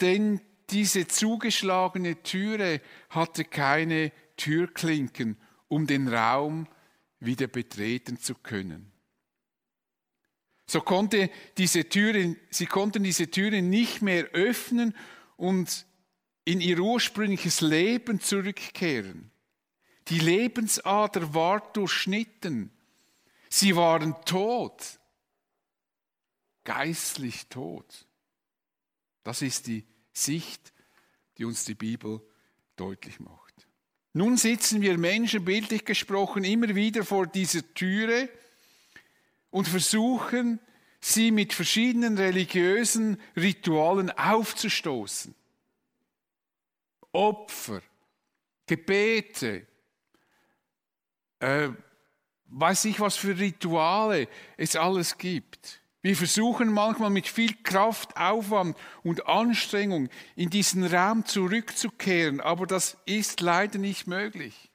denn 0.00 0.40
diese 0.70 1.08
zugeschlagene 1.08 2.22
Türe 2.22 2.80
hatte 3.10 3.44
keine 3.44 4.12
Türklinken, 4.36 5.36
um 5.66 5.86
den 5.86 6.08
Raum 6.08 6.66
wieder 7.20 7.48
betreten 7.48 8.18
zu 8.18 8.34
können. 8.34 8.87
So 10.70 10.82
konnte 10.82 11.30
diese 11.56 11.88
Türe, 11.88 12.36
sie 12.50 12.66
konnten 12.66 13.02
diese 13.02 13.30
Türe 13.30 13.62
nicht 13.62 14.02
mehr 14.02 14.24
öffnen 14.26 14.94
und 15.36 15.86
in 16.44 16.60
ihr 16.60 16.78
ursprüngliches 16.78 17.62
Leben 17.62 18.20
zurückkehren. 18.20 19.30
Die 20.08 20.18
Lebensader 20.18 21.32
war 21.32 21.72
durchschnitten. 21.72 22.70
Sie 23.48 23.76
waren 23.76 24.14
tot, 24.26 25.00
geistlich 26.64 27.46
tot. 27.46 28.06
Das 29.24 29.40
ist 29.40 29.66
die 29.68 29.86
Sicht, 30.12 30.74
die 31.38 31.46
uns 31.46 31.64
die 31.64 31.74
Bibel 31.74 32.20
deutlich 32.76 33.20
macht. 33.20 33.66
Nun 34.12 34.36
sitzen 34.36 34.82
wir 34.82 34.98
Menschen, 34.98 35.46
bildlich 35.46 35.86
gesprochen, 35.86 36.44
immer 36.44 36.74
wieder 36.74 37.04
vor 37.04 37.26
dieser 37.26 37.62
Türe 37.72 38.28
und 39.50 39.68
versuchen, 39.68 40.60
sie 41.00 41.30
mit 41.30 41.52
verschiedenen 41.52 42.18
religiösen 42.18 43.20
Ritualen 43.36 44.10
aufzustoßen. 44.10 45.34
Opfer, 47.12 47.80
Gebete, 48.66 49.66
äh, 51.40 51.68
weiß 52.46 52.86
ich, 52.86 53.00
was 53.00 53.16
für 53.16 53.38
Rituale 53.38 54.28
es 54.56 54.76
alles 54.76 55.16
gibt. 55.18 55.80
Wir 56.00 56.16
versuchen 56.16 56.72
manchmal 56.72 57.10
mit 57.10 57.26
viel 57.26 57.54
Kraft, 57.62 58.16
Aufwand 58.16 58.76
und 59.02 59.26
Anstrengung 59.26 60.08
in 60.36 60.48
diesen 60.48 60.84
Raum 60.84 61.24
zurückzukehren, 61.24 62.40
aber 62.40 62.66
das 62.66 62.96
ist 63.04 63.40
leider 63.40 63.78
nicht 63.78 64.06
möglich. 64.06 64.67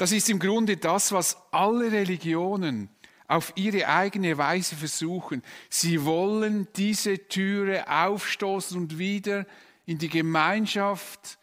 Das 0.00 0.12
ist 0.12 0.30
im 0.30 0.38
Grunde 0.38 0.78
das, 0.78 1.12
was 1.12 1.36
alle 1.50 1.92
Religionen 1.92 2.88
auf 3.28 3.52
ihre 3.54 3.86
eigene 3.86 4.38
Weise 4.38 4.74
versuchen. 4.74 5.42
Sie 5.68 6.06
wollen 6.06 6.66
diese 6.74 7.28
Türe 7.28 7.86
aufstoßen 7.86 8.78
und 8.78 8.96
wieder 8.96 9.46
in 9.84 9.98
die 9.98 10.08
Gemeinschaft 10.08 11.38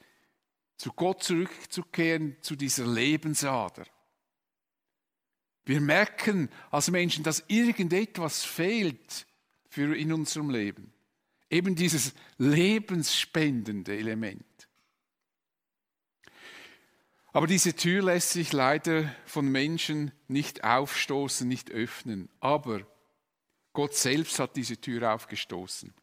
zu 0.76 0.92
Gott 0.92 1.22
zurückzukehren, 1.22 2.36
zu 2.42 2.56
dieser 2.56 2.88
Lebensader. 2.88 3.86
Wir 5.64 5.80
merken 5.80 6.50
als 6.72 6.90
Menschen, 6.90 7.24
dass 7.24 7.44
irgendetwas 7.48 8.44
fehlt 8.44 9.28
für 9.70 9.96
in 9.96 10.12
unserem 10.12 10.50
Leben. 10.50 10.92
Eben 11.48 11.76
dieses 11.76 12.12
lebensspendende 12.40 13.96
Element. 13.96 14.47
Aber 17.38 17.46
diese 17.46 17.76
Tür 17.76 18.02
lässt 18.02 18.32
sich 18.32 18.52
leider 18.52 19.14
von 19.28 19.48
Menschen 19.48 20.12
nicht 20.28 20.64
aufstoßen, 20.64 21.48
nicht 21.48 21.70
öffnen. 21.70 22.30
Aber 22.40 22.82
Gott 23.74 23.94
selbst 23.94 24.40
hat 24.40 24.56
diese 24.56 24.82
Tür 24.82 25.14
aufgestoßen 25.14 25.94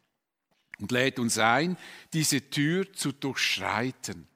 und 0.79 0.91
lädt 0.93 1.19
uns 1.19 1.37
ein, 1.37 1.77
diese 2.13 2.49
Tür 2.49 2.93
zu 2.93 3.11
durchschreiten. 3.11 4.29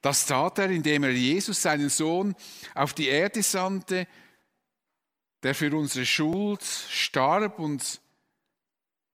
Das 0.00 0.24
tat 0.24 0.60
er, 0.60 0.70
indem 0.70 1.04
er 1.04 1.12
Jesus, 1.12 1.60
seinen 1.60 1.90
Sohn, 1.90 2.34
auf 2.74 2.94
die 2.94 3.08
Erde 3.08 3.42
sandte, 3.42 4.08
der 5.42 5.54
für 5.54 5.76
unsere 5.76 6.06
Schuld 6.06 6.64
starb 6.64 7.58
und 7.58 8.00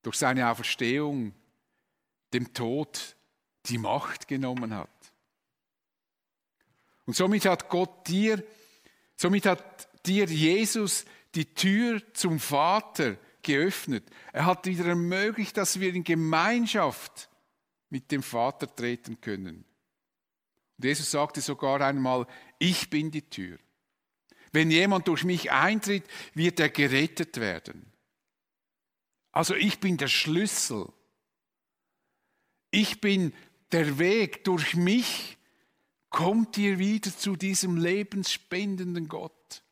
durch 0.05 0.15
seine 0.15 0.49
Auferstehung 0.49 1.35
dem 2.33 2.55
Tod 2.55 3.17
die 3.67 3.79
Macht 3.79 4.29
genommen 4.29 4.73
hat. 4.77 4.94
Und 7.07 7.15
somit 7.17 7.45
hat 7.45 7.69
Gott 7.69 8.07
dir, 8.09 8.43
somit 9.17 9.47
hat 9.47 9.89
dir 10.07 10.27
Jesus 10.27 11.05
die 11.35 11.55
Tür 11.55 12.01
zum 12.15 12.39
Vater 12.39 13.17
geöffnet. 13.43 14.05
Er 14.33 14.47
hat 14.47 14.67
wieder 14.67 14.87
ermöglicht, 14.87 15.57
dass 15.57 15.81
wir 15.81 15.93
in 15.95 16.05
Gemeinschaft 16.05 17.29
mit 17.91 18.11
dem 18.11 18.23
Vater 18.23 18.75
treten 18.75 19.21
können. 19.21 19.65
Und 20.77 20.85
Jesus 20.85 21.11
sagte 21.11 21.41
sogar 21.41 21.81
einmal, 21.81 22.27
ich 22.59 22.91
bin 22.91 23.11
die 23.11 23.29
Tür. 23.29 23.59
Wenn 24.53 24.71
jemand 24.71 25.09
durch 25.09 25.25
mich 25.25 25.51
eintritt, 25.51 26.05
wird 26.33 26.61
er 26.61 26.69
gerettet 26.69 27.39
werden. 27.39 27.93
Also 29.33 29.55
ich 29.55 29.81
bin 29.81 29.97
der 29.97 30.09
Schlüssel. 30.09 30.93
Ich 32.71 33.01
bin 33.01 33.35
der 33.73 33.99
Weg. 33.99 34.45
Durch 34.45 34.75
mich 34.75 35.39
kommt 36.15 36.57
ihr 36.59 36.79
wieder 36.79 37.11
zu 37.11 37.35
diesem 37.35 37.77
lebensspendenden 37.77 39.09
Gott. 39.09 39.65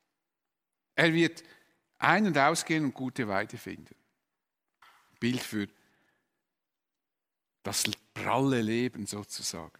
Er 0.96 1.14
wird 1.14 1.44
ein- 1.98 2.26
und 2.26 2.36
ausgehen 2.36 2.84
und 2.84 2.94
gute 2.94 3.28
Weide 3.28 3.56
finden. 3.56 3.94
Bild 5.20 5.40
für 5.40 5.68
das 7.62 7.84
pralle 8.12 8.60
Leben 8.60 9.06
sozusagen. 9.06 9.78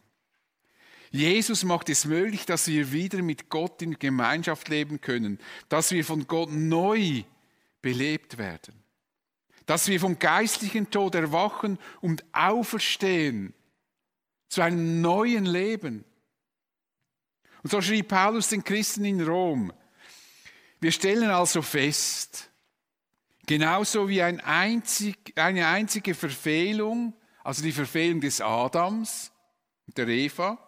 Jesus 1.11 1.65
macht 1.65 1.89
es 1.89 2.05
möglich, 2.05 2.47
dass 2.47 2.69
wir 2.69 2.93
wieder 2.93 3.23
mit 3.23 3.49
Gott 3.49 3.83
in 3.83 3.99
Gemeinschaft 3.99 4.69
leben 4.69 5.01
können, 5.01 5.41
dass 5.69 5.91
wir 5.91 6.05
von 6.05 6.29
Gott 6.29 6.53
neu 6.53 7.25
belebt 7.83 8.39
werden, 8.39 8.85
dass 9.67 9.89
wir 9.89 9.99
vom 9.99 10.17
geistlichen 10.21 10.91
Tod 10.91 11.17
erwachen 11.17 11.81
und 12.01 12.25
auferstehen 12.33 13.53
zu 14.49 14.61
einem 14.61 15.01
neuen 15.01 15.45
Leben. 15.45 16.05
Und 17.63 17.71
so 17.71 17.81
schrieb 17.81 18.09
Paulus 18.09 18.49
den 18.49 18.65
Christen 18.65 19.05
in 19.05 19.21
Rom, 19.27 19.73
wir 20.81 20.91
stellen 20.91 21.31
also 21.31 21.63
fest, 21.63 22.51
genauso 23.47 24.09
wie 24.09 24.21
ein 24.21 24.41
einzig, 24.41 25.33
eine 25.37 25.69
einzige 25.69 26.15
Verfehlung, 26.15 27.15
also 27.45 27.63
die 27.63 27.73
Verfehlung 27.73 28.21
des 28.21 28.41
Adams 28.41 29.31
und 29.87 29.97
der 29.97 30.09
Eva, 30.09 30.59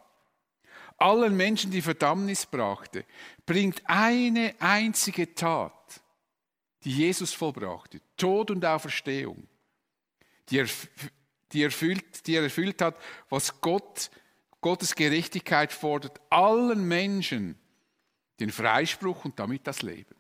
allen 0.98 1.36
Menschen 1.36 1.72
die 1.72 1.82
Verdammnis 1.82 2.46
brachte, 2.46 3.04
bringt 3.44 3.82
eine 3.86 4.54
einzige 4.60 5.34
Tat, 5.34 6.00
die 6.84 6.92
Jesus 6.92 7.32
vollbrachte, 7.32 8.00
Tod 8.16 8.52
und 8.52 8.64
Auferstehung, 8.64 9.48
die, 10.48 10.58
erf 10.58 10.88
die, 11.52 11.64
erfüllt, 11.64 12.26
die 12.26 12.36
er 12.36 12.44
erfüllt 12.44 12.80
hat, 12.82 12.96
was 13.28 13.60
Gott, 13.60 14.10
Gottes 14.64 14.94
Gerechtigkeit 14.94 15.75
fordert, 15.75 16.23
allen 16.30 16.88
Menschen 16.88 17.59
den 18.40 18.50
Freispruch 18.50 19.26
und 19.26 19.38
damit 19.38 19.66
das 19.66 19.83
Leben. 19.83 20.14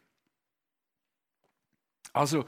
Also 2.12 2.44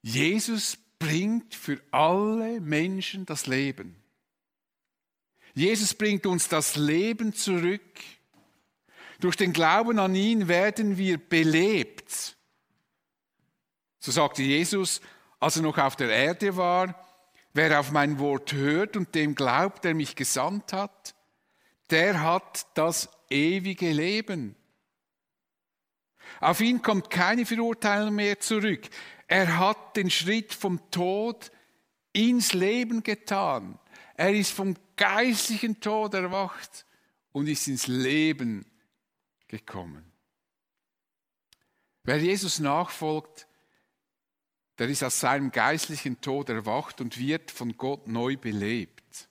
Jesus 0.00 0.78
bringt 0.98 1.54
für 1.54 1.78
alle 1.90 2.58
Menschen 2.62 3.26
das 3.26 3.46
Leben. 3.46 4.02
Jesus 5.52 5.92
bringt 5.92 6.24
uns 6.24 6.48
das 6.48 6.74
Leben 6.74 7.34
zurück. 7.34 8.00
Durch 9.20 9.36
den 9.36 9.52
Glauben 9.52 9.98
an 9.98 10.14
ihn 10.14 10.48
werden 10.48 10.96
wir 10.96 11.18
belebt. 11.18 12.34
So 13.98 14.10
sagte 14.10 14.42
Jesus, 14.42 15.02
als 15.38 15.56
er 15.56 15.62
noch 15.64 15.76
auf 15.76 15.96
der 15.96 16.08
Erde 16.08 16.56
war, 16.56 16.98
wer 17.54 17.80
auf 17.80 17.92
mein 17.92 18.18
Wort 18.18 18.52
hört 18.52 18.96
und 18.96 19.14
dem 19.14 19.34
glaubt, 19.34 19.84
der 19.84 19.94
mich 19.94 20.16
gesandt 20.16 20.72
hat, 20.72 21.14
der 21.90 22.20
hat 22.22 22.66
das 22.74 23.08
ewige 23.30 23.92
Leben. 23.92 24.56
Auf 26.40 26.60
ihn 26.60 26.82
kommt 26.82 27.10
keine 27.10 27.46
Verurteilung 27.46 28.14
mehr 28.14 28.40
zurück. 28.40 28.88
Er 29.28 29.58
hat 29.58 29.96
den 29.96 30.10
Schritt 30.10 30.52
vom 30.52 30.90
Tod 30.90 31.50
ins 32.12 32.52
Leben 32.52 33.02
getan. 33.02 33.78
Er 34.16 34.34
ist 34.34 34.50
vom 34.50 34.76
geistlichen 34.96 35.80
Tod 35.80 36.14
erwacht 36.14 36.86
und 37.32 37.48
ist 37.48 37.66
ins 37.68 37.86
Leben 37.86 38.66
gekommen. 39.48 40.12
Wer 42.04 42.18
Jesus 42.18 42.58
nachfolgt, 42.58 43.46
der 44.78 44.88
ist 44.88 45.04
aus 45.04 45.20
seinem 45.20 45.52
geistlichen 45.52 46.20
Tod 46.20 46.48
erwacht 46.48 47.00
und 47.00 47.18
wird 47.18 47.50
von 47.50 47.76
Gott 47.76 48.08
neu 48.08 48.36
belebt. 48.36 49.28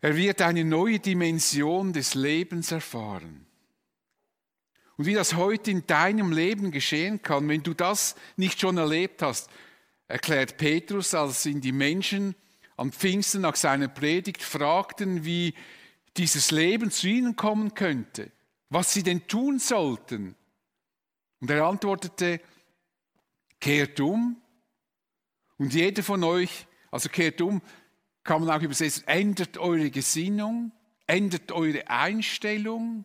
Er 0.00 0.16
wird 0.16 0.42
eine 0.42 0.64
neue 0.64 1.00
Dimension 1.00 1.92
des 1.92 2.14
Lebens 2.14 2.70
erfahren. 2.70 3.46
Und 4.96 5.06
wie 5.06 5.14
das 5.14 5.34
heute 5.34 5.70
in 5.70 5.86
deinem 5.86 6.32
Leben 6.32 6.70
geschehen 6.70 7.22
kann, 7.22 7.48
wenn 7.48 7.62
du 7.62 7.74
das 7.74 8.14
nicht 8.36 8.60
schon 8.60 8.76
erlebt 8.78 9.22
hast, 9.22 9.48
erklärt 10.06 10.56
Petrus, 10.56 11.14
als 11.14 11.46
ihn 11.46 11.60
die 11.60 11.72
Menschen 11.72 12.34
am 12.76 12.92
Pfingsten 12.92 13.42
nach 13.42 13.56
seiner 13.56 13.88
Predigt 13.88 14.42
fragten, 14.42 15.24
wie 15.24 15.54
dieses 16.16 16.50
Leben 16.50 16.90
zu 16.90 17.08
ihnen 17.08 17.36
kommen 17.36 17.74
könnte, 17.74 18.30
was 18.70 18.92
sie 18.92 19.02
denn 19.02 19.26
tun 19.26 19.58
sollten. 19.58 20.36
Und 21.40 21.50
er 21.50 21.64
antwortete, 21.64 22.40
kehrt 23.60 24.00
um 24.00 24.40
und 25.56 25.74
jeder 25.74 26.02
von 26.02 26.22
euch, 26.24 26.66
also 26.90 27.08
kehrt 27.08 27.40
um, 27.40 27.60
kann 28.22 28.44
man 28.44 28.56
auch 28.56 28.62
übersetzen, 28.62 29.06
ändert 29.06 29.58
eure 29.58 29.90
Gesinnung, 29.90 30.72
ändert 31.06 31.50
eure 31.52 31.88
Einstellung, 31.88 33.04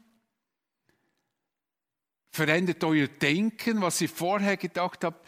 verändert 2.30 2.84
euer 2.84 3.08
Denken, 3.08 3.82
was 3.82 4.02
ihr 4.02 4.10
vorher 4.10 4.58
gedacht 4.58 5.04
habt, 5.04 5.28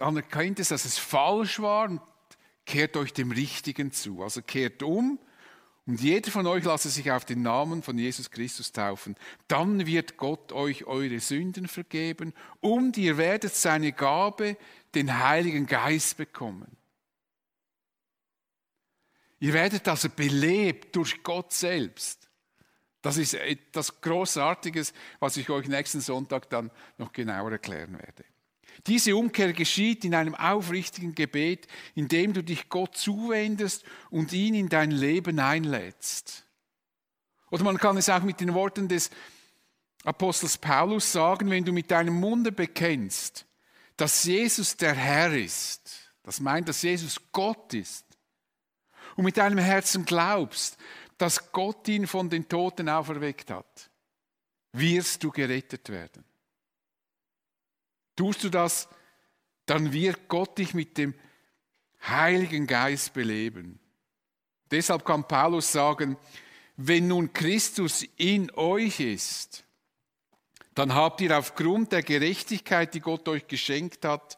anerkennt 0.00 0.60
es, 0.60 0.68
dass 0.68 0.84
es 0.84 0.98
falsch 0.98 1.60
war 1.60 1.88
und 1.88 2.00
kehrt 2.64 2.96
euch 2.96 3.12
dem 3.12 3.30
Richtigen 3.30 3.92
zu. 3.92 4.22
Also 4.22 4.42
kehrt 4.42 4.82
um 4.82 5.18
und 5.86 6.00
jeder 6.00 6.30
von 6.30 6.46
euch 6.46 6.64
lasse 6.64 6.88
sich 6.88 7.10
auf 7.10 7.26
den 7.26 7.42
Namen 7.42 7.82
von 7.82 7.98
Jesus 7.98 8.30
Christus 8.30 8.72
taufen. 8.72 9.16
Dann 9.48 9.86
wird 9.86 10.16
Gott 10.16 10.52
euch 10.52 10.86
eure 10.86 11.20
Sünden 11.20 11.68
vergeben 11.68 12.32
und 12.60 12.96
ihr 12.96 13.18
werdet 13.18 13.54
seine 13.54 13.92
Gabe, 13.92 14.56
den 14.94 15.18
Heiligen 15.18 15.66
Geist 15.66 16.16
bekommen. 16.16 16.76
Ihr 19.40 19.52
werdet 19.52 19.86
also 19.86 20.08
belebt 20.08 20.96
durch 20.96 21.22
Gott 21.22 21.52
selbst. 21.52 22.30
Das 23.02 23.18
ist 23.18 23.34
etwas 23.34 24.00
Großartiges, 24.00 24.94
was 25.20 25.36
ich 25.36 25.50
euch 25.50 25.68
nächsten 25.68 26.00
Sonntag 26.00 26.48
dann 26.48 26.70
noch 26.96 27.12
genauer 27.12 27.52
erklären 27.52 27.98
werde. 27.98 28.24
Diese 28.86 29.16
Umkehr 29.16 29.52
geschieht 29.52 30.04
in 30.04 30.14
einem 30.14 30.34
aufrichtigen 30.34 31.14
Gebet, 31.14 31.66
indem 31.94 32.34
du 32.34 32.44
dich 32.44 32.68
Gott 32.68 32.96
zuwendest 32.96 33.84
und 34.10 34.32
ihn 34.32 34.54
in 34.54 34.68
dein 34.68 34.90
Leben 34.90 35.38
einlädst. 35.38 36.44
Oder 37.50 37.64
man 37.64 37.78
kann 37.78 37.96
es 37.96 38.10
auch 38.10 38.22
mit 38.22 38.40
den 38.40 38.52
Worten 38.52 38.88
des 38.88 39.10
Apostels 40.04 40.58
Paulus 40.58 41.12
sagen, 41.12 41.48
wenn 41.50 41.64
du 41.64 41.72
mit 41.72 41.90
deinem 41.90 42.14
Munde 42.14 42.52
bekennst, 42.52 43.46
dass 43.96 44.24
Jesus 44.24 44.76
der 44.76 44.92
Herr 44.92 45.34
ist, 45.34 46.12
das 46.22 46.40
meint, 46.40 46.68
dass 46.68 46.82
Jesus 46.82 47.18
Gott 47.32 47.72
ist, 47.72 48.04
und 49.16 49.24
mit 49.24 49.36
deinem 49.36 49.58
Herzen 49.58 50.04
glaubst, 50.04 50.76
dass 51.18 51.52
Gott 51.52 51.86
ihn 51.88 52.06
von 52.06 52.28
den 52.28 52.48
Toten 52.48 52.88
auferweckt 52.88 53.50
hat, 53.50 53.90
wirst 54.72 55.22
du 55.22 55.30
gerettet 55.30 55.88
werden. 55.88 56.24
Tust 58.16 58.44
du 58.44 58.48
das, 58.48 58.88
dann 59.66 59.92
wird 59.92 60.28
Gott 60.28 60.58
dich 60.58 60.74
mit 60.74 60.98
dem 60.98 61.14
Heiligen 62.06 62.66
Geist 62.66 63.14
beleben. 63.14 63.78
Deshalb 64.70 65.04
kann 65.04 65.26
Paulus 65.26 65.72
sagen, 65.72 66.16
wenn 66.76 67.08
nun 67.08 67.32
Christus 67.32 68.04
in 68.16 68.50
euch 68.54 69.00
ist, 69.00 69.64
dann 70.74 70.94
habt 70.94 71.20
ihr 71.20 71.38
aufgrund 71.38 71.92
der 71.92 72.02
Gerechtigkeit, 72.02 72.94
die 72.94 73.00
Gott 73.00 73.28
euch 73.28 73.46
geschenkt 73.46 74.04
hat, 74.04 74.36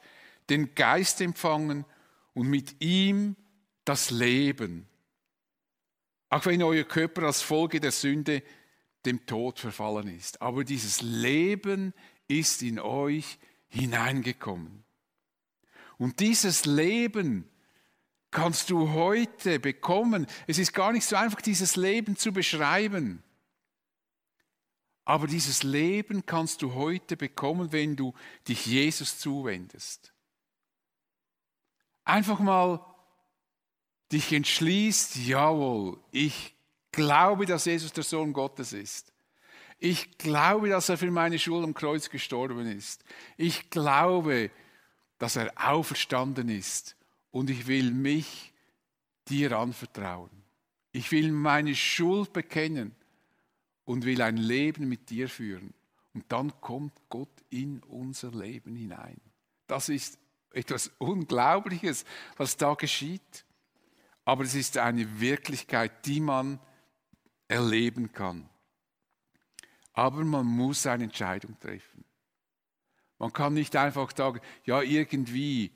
den 0.50 0.74
Geist 0.74 1.20
empfangen 1.20 1.84
und 2.34 2.48
mit 2.48 2.82
ihm 2.82 3.36
das 3.84 4.10
Leben. 4.10 4.86
Auch 6.28 6.44
wenn 6.46 6.62
euer 6.62 6.84
Körper 6.84 7.22
als 7.22 7.40
Folge 7.40 7.80
der 7.80 7.92
Sünde 7.92 8.42
dem 9.06 9.24
Tod 9.24 9.58
verfallen 9.58 10.14
ist. 10.14 10.42
Aber 10.42 10.64
dieses 10.64 11.00
Leben 11.00 11.94
ist 12.28 12.62
in 12.62 12.78
euch 12.78 13.38
hineingekommen. 13.68 14.84
Und 15.98 16.20
dieses 16.20 16.66
Leben 16.66 17.48
kannst 18.30 18.70
du 18.70 18.90
heute 18.90 19.58
bekommen. 19.58 20.26
Es 20.46 20.58
ist 20.58 20.72
gar 20.72 20.92
nicht 20.92 21.06
so 21.06 21.16
einfach, 21.16 21.40
dieses 21.40 21.76
Leben 21.76 22.16
zu 22.16 22.32
beschreiben. 22.32 23.22
Aber 25.04 25.26
dieses 25.26 25.62
Leben 25.62 26.26
kannst 26.26 26.62
du 26.62 26.74
heute 26.74 27.16
bekommen, 27.16 27.72
wenn 27.72 27.96
du 27.96 28.12
dich 28.48 28.66
Jesus 28.66 29.18
zuwendest. 29.18 30.12
Einfach 32.04 32.40
mal 32.40 32.84
dich 34.12 34.32
entschließt, 34.32 35.16
jawohl, 35.16 35.98
ich 36.10 36.54
glaube, 36.92 37.46
dass 37.46 37.64
Jesus 37.64 37.92
der 37.92 38.04
Sohn 38.04 38.32
Gottes 38.32 38.72
ist. 38.72 39.12
Ich 39.78 40.16
glaube, 40.18 40.68
dass 40.70 40.88
er 40.88 40.96
für 40.96 41.10
meine 41.10 41.38
Schuld 41.38 41.64
am 41.64 41.74
Kreuz 41.74 42.08
gestorben 42.08 42.66
ist. 42.66 43.04
Ich 43.36 43.70
glaube, 43.70 44.50
dass 45.18 45.36
er 45.36 45.52
auferstanden 45.56 46.48
ist. 46.48 46.96
Und 47.30 47.50
ich 47.50 47.66
will 47.66 47.90
mich 47.90 48.52
dir 49.28 49.58
anvertrauen. 49.58 50.30
Ich 50.92 51.12
will 51.12 51.30
meine 51.30 51.74
Schuld 51.74 52.32
bekennen 52.32 52.94
und 53.84 54.04
will 54.04 54.22
ein 54.22 54.38
Leben 54.38 54.88
mit 54.88 55.10
dir 55.10 55.28
führen. 55.28 55.74
Und 56.14 56.24
dann 56.28 56.58
kommt 56.62 56.94
Gott 57.10 57.28
in 57.50 57.82
unser 57.82 58.30
Leben 58.30 58.74
hinein. 58.74 59.20
Das 59.66 59.90
ist 59.90 60.18
etwas 60.52 60.90
Unglaubliches, 60.98 62.06
was 62.38 62.56
da 62.56 62.72
geschieht. 62.72 63.44
Aber 64.24 64.44
es 64.44 64.54
ist 64.54 64.78
eine 64.78 65.20
Wirklichkeit, 65.20 66.06
die 66.06 66.20
man 66.20 66.58
erleben 67.48 68.12
kann. 68.12 68.48
Aber 69.96 70.24
man 70.24 70.46
muss 70.46 70.86
eine 70.86 71.04
Entscheidung 71.04 71.58
treffen. 71.58 72.04
Man 73.18 73.32
kann 73.32 73.54
nicht 73.54 73.74
einfach 73.74 74.16
sagen, 74.16 74.40
ja, 74.64 74.80
irgendwie 74.80 75.72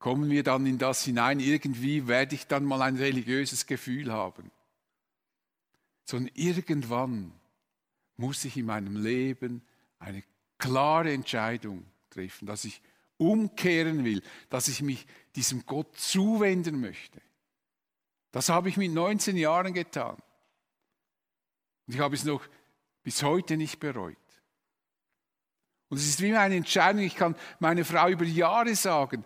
kommen 0.00 0.28
wir 0.28 0.42
dann 0.42 0.66
in 0.66 0.78
das 0.78 1.04
hinein, 1.04 1.38
irgendwie 1.38 2.08
werde 2.08 2.34
ich 2.34 2.48
dann 2.48 2.64
mal 2.64 2.82
ein 2.82 2.96
religiöses 2.96 3.66
Gefühl 3.66 4.12
haben 4.12 4.50
sondern 6.06 6.32
irgendwann 6.34 7.32
muss 8.16 8.44
ich 8.44 8.56
in 8.56 8.66
meinem 8.66 8.96
Leben 8.96 9.62
eine 9.98 10.22
klare 10.56 11.12
Entscheidung 11.12 11.84
treffen, 12.08 12.46
dass 12.46 12.64
ich 12.64 12.80
umkehren 13.18 14.04
will, 14.04 14.22
dass 14.48 14.68
ich 14.68 14.82
mich 14.82 15.06
diesem 15.34 15.66
Gott 15.66 15.98
zuwenden 15.98 16.80
möchte. 16.80 17.20
Das 18.30 18.48
habe 18.48 18.68
ich 18.68 18.76
mit 18.76 18.92
19 18.92 19.36
Jahren 19.36 19.74
getan. 19.74 20.16
Und 21.86 21.94
ich 21.94 22.00
habe 22.00 22.14
es 22.14 22.24
noch 22.24 22.42
bis 23.02 23.22
heute 23.22 23.56
nicht 23.56 23.78
bereut. 23.78 24.16
Und 25.88 25.98
es 25.98 26.08
ist 26.08 26.20
wie 26.20 26.34
eine 26.34 26.56
Entscheidung, 26.56 27.02
ich 27.02 27.14
kann 27.14 27.36
meine 27.60 27.84
Frau 27.84 28.08
über 28.08 28.24
Jahre 28.24 28.74
sagen, 28.74 29.24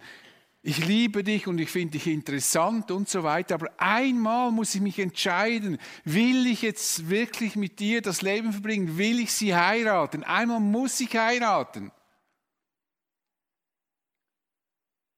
ich 0.63 0.85
liebe 0.85 1.25
dich 1.25 1.47
und 1.47 1.59
ich 1.59 1.71
finde 1.71 1.93
dich 1.93 2.07
interessant 2.07 2.91
und 2.91 3.09
so 3.09 3.23
weiter. 3.23 3.55
Aber 3.55 3.71
einmal 3.79 4.51
muss 4.51 4.75
ich 4.75 4.83
mich 4.83 4.99
entscheiden, 4.99 5.79
will 6.05 6.47
ich 6.47 6.61
jetzt 6.61 7.09
wirklich 7.09 7.57
mit 7.57 7.81
dir 7.81 8.03
das 8.03 8.21
Leben 8.21 8.53
verbringen? 8.53 8.99
Will 8.99 9.21
ich 9.21 9.33
sie 9.33 9.55
heiraten? 9.55 10.23
Einmal 10.23 10.61
muss 10.61 11.01
ich 11.01 11.17
heiraten. 11.17 11.91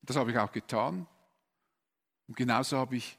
Das 0.02 0.14
habe 0.16 0.30
ich 0.30 0.38
auch 0.38 0.52
getan. 0.52 1.08
Und 2.28 2.36
genauso 2.36 2.78
habe 2.78 2.96
ich 2.96 3.18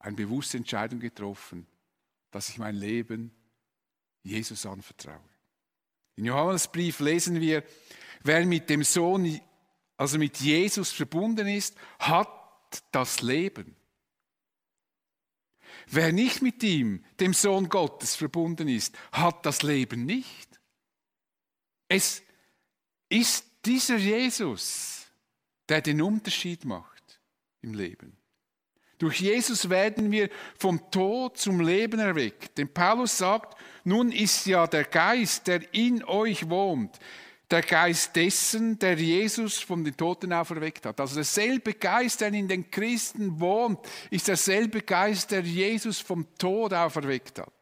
eine 0.00 0.16
bewusste 0.16 0.58
Entscheidung 0.58 1.00
getroffen, 1.00 1.66
dass 2.32 2.48
ich 2.48 2.58
mein 2.58 2.74
Leben 2.74 3.30
Jesus 4.24 4.66
anvertraue. 4.66 5.20
In 6.16 6.24
Johannesbrief 6.24 6.98
lesen 6.98 7.40
wir, 7.40 7.62
wer 8.24 8.44
mit 8.44 8.68
dem 8.68 8.82
Sohn 8.82 9.40
also 9.96 10.18
mit 10.18 10.38
Jesus 10.38 10.90
verbunden 10.90 11.46
ist, 11.46 11.76
hat 12.00 12.28
das 12.90 13.22
Leben. 13.22 13.76
Wer 15.86 16.12
nicht 16.12 16.42
mit 16.42 16.62
ihm, 16.62 17.04
dem 17.20 17.34
Sohn 17.34 17.68
Gottes, 17.68 18.16
verbunden 18.16 18.68
ist, 18.68 18.96
hat 19.12 19.44
das 19.46 19.62
Leben 19.62 20.04
nicht. 20.04 20.60
Es 21.88 22.22
ist 23.08 23.44
dieser 23.64 23.98
Jesus, 23.98 25.06
der 25.68 25.82
den 25.82 26.00
Unterschied 26.00 26.64
macht 26.64 27.20
im 27.60 27.74
Leben. 27.74 28.16
Durch 29.02 29.20
Jesus 29.20 29.68
werden 29.68 30.12
wir 30.12 30.30
vom 30.56 30.88
Tod 30.92 31.36
zum 31.36 31.58
Leben 31.58 31.98
erweckt. 31.98 32.56
Denn 32.56 32.72
Paulus 32.72 33.18
sagt, 33.18 33.60
nun 33.82 34.12
ist 34.12 34.46
ja 34.46 34.64
der 34.68 34.84
Geist, 34.84 35.48
der 35.48 35.74
in 35.74 36.04
euch 36.04 36.48
wohnt, 36.48 37.00
der 37.50 37.62
Geist 37.62 38.14
dessen, 38.14 38.78
der 38.78 38.94
Jesus 38.94 39.58
von 39.58 39.82
den 39.82 39.96
Toten 39.96 40.32
auferweckt 40.32 40.86
hat. 40.86 41.00
Also 41.00 41.16
derselbe 41.16 41.74
Geist, 41.74 42.20
der 42.20 42.32
in 42.32 42.46
den 42.46 42.70
Christen 42.70 43.40
wohnt, 43.40 43.80
ist 44.08 44.28
derselbe 44.28 44.82
Geist, 44.82 45.32
der 45.32 45.40
Jesus 45.40 45.98
vom 45.98 46.24
Tod 46.38 46.72
auferweckt 46.72 47.40
hat. 47.40 47.52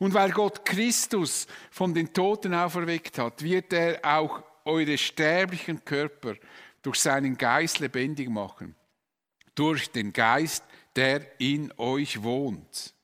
Und 0.00 0.12
weil 0.12 0.32
Gott 0.32 0.64
Christus 0.64 1.46
von 1.70 1.94
den 1.94 2.12
Toten 2.12 2.52
auferweckt 2.52 3.16
hat, 3.18 3.44
wird 3.44 3.72
er 3.72 4.00
auch 4.02 4.42
eure 4.64 4.98
sterblichen 4.98 5.84
Körper 5.84 6.34
durch 6.82 6.96
seinen 6.96 7.38
Geist 7.38 7.78
lebendig 7.78 8.28
machen. 8.28 8.74
Durch 9.54 9.90
den 9.90 10.12
Geist, 10.12 10.64
der 10.96 11.40
in 11.40 11.72
euch 11.76 12.22
wohnt. 12.22 12.94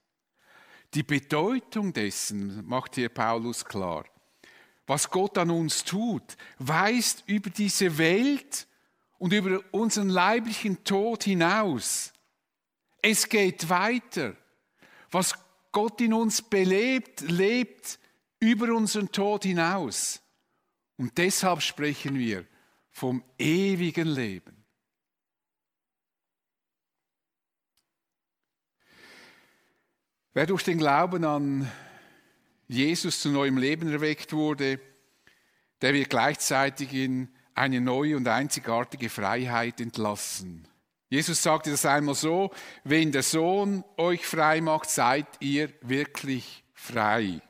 Die 0.95 1.03
Bedeutung 1.03 1.93
dessen 1.93 2.67
macht 2.67 2.97
hier 2.97 3.09
Paulus 3.09 3.65
klar 3.65 4.05
was 4.91 5.09
Gott 5.09 5.39
an 5.39 5.51
uns 5.51 5.85
tut, 5.85 6.37
weist 6.59 7.23
über 7.29 7.49
diese 7.49 7.97
Welt 7.97 8.67
und 9.19 9.33
über 9.33 9.63
unseren 9.71 10.09
leiblichen 10.09 10.83
Tod 10.83 11.23
hinaus. 11.23 12.13
Es 13.01 13.29
geht 13.29 13.69
weiter. 13.69 14.35
Was 15.13 15.33
Gott 15.71 16.01
in 16.01 16.13
uns 16.13 16.43
belebt, 16.43 17.21
lebt 17.21 18.01
über 18.41 18.75
unseren 18.75 19.13
Tod 19.13 19.45
hinaus. 19.45 20.21
Und 20.97 21.17
deshalb 21.17 21.63
sprechen 21.63 22.19
wir 22.19 22.45
vom 22.91 23.23
ewigen 23.39 24.09
Leben. 24.09 24.60
Wer 30.33 30.47
durch 30.47 30.63
den 30.63 30.79
Glauben 30.79 31.25
an 31.25 31.69
Jesus 32.69 33.21
zu 33.21 33.31
neuem 33.31 33.59
Leben 33.59 33.93
erweckt 33.93 34.33
wurde, 34.33 34.79
der 35.83 35.93
wird 35.93 36.09
gleichzeitig 36.09 36.93
in 36.95 37.29
eine 37.57 37.81
neue 37.81 38.17
und 38.17 38.29
einzigartige 38.29 39.09
Freiheit 39.09 39.81
entlassen. 39.81 40.69
Jesus 41.09 41.43
sagte 41.43 41.73
das 41.73 41.85
einmal 41.85 42.15
so, 42.15 42.53
wenn 42.85 43.11
der 43.11 43.25
Sohn 43.25 43.83
euch 43.97 44.25
frei 44.25 44.61
macht, 44.61 44.89
seid 44.89 45.27
ihr 45.41 45.73
wirklich 45.81 46.63
frei. 46.75 47.41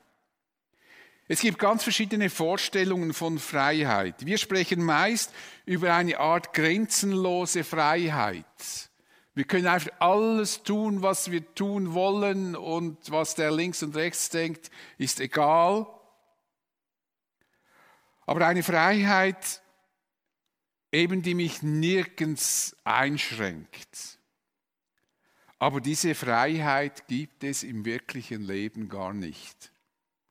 Es 1.29 1.43
gibt 1.43 1.59
ganz 1.59 1.83
verschiedene 1.83 2.31
Vorstellungen 2.31 3.13
von 3.13 3.39
Freiheit. 3.39 4.25
Wir 4.25 4.39
sprechen 4.39 4.83
meist 4.83 5.35
über 5.67 5.93
eine 5.95 6.19
Art 6.19 6.55
grenzenlose 6.55 7.63
Freiheit. 7.63 8.90
Wir 9.35 9.45
können 9.45 9.67
einfach 9.67 9.93
alles 10.01 10.63
tun, 10.63 11.03
was 11.03 11.31
wir 11.31 11.55
tun 11.55 11.95
wollen 11.95 12.57
und 12.57 13.11
was 13.11 13.35
der 13.37 13.53
links 13.53 13.83
und 13.83 13.95
rechts 13.95 14.29
denkt, 14.29 14.71
ist 14.99 15.21
egal. 15.21 15.87
Aber 18.27 18.47
eine 18.47 18.63
Freiheit, 18.63 19.63
eben 20.93 21.23
die 21.23 21.35
mich 21.35 21.63
nirgends 21.63 22.77
einschränkt. 22.85 24.19
Aber 25.59 25.81
diese 25.81 26.15
Freiheit 26.15 27.07
gibt 27.07 27.45
es 27.45 27.63
im 27.63 27.85
wirklichen 27.85 28.43
Leben 28.43 28.89
gar 28.89 29.13
nicht. 29.13 29.73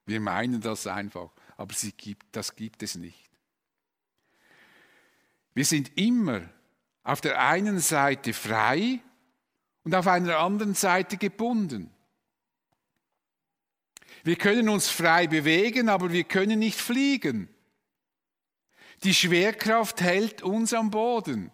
Wir 0.05 0.19
meinen 0.19 0.59
das 0.59 0.87
einfach, 0.87 1.31
aber 1.55 1.73
sie 1.73 1.91
gibt, 1.91 2.25
das 2.35 2.55
gibt 2.55 2.81
es 2.83 2.95
nicht. 2.95 3.29
Wir 5.53 5.65
sind 5.65 5.97
immer 5.97 6.41
auf 7.03 7.21
der 7.21 7.39
einen 7.41 7.79
Seite 7.79 8.33
frei 8.33 8.99
und 9.83 9.95
auf 9.95 10.07
einer 10.07 10.39
anderen 10.39 10.75
Seite 10.75 11.17
gebunden. 11.17 11.91
Wir 14.23 14.35
können 14.35 14.69
uns 14.69 14.89
frei 14.89 15.27
bewegen, 15.27 15.89
aber 15.89 16.11
wir 16.11 16.23
können 16.23 16.59
nicht 16.59 16.79
fliegen. 16.79 17.49
Die 19.03 19.13
Schwerkraft 19.13 20.01
hält 20.01 20.41
uns 20.41 20.73
am 20.73 20.91
Boden. 20.91 21.51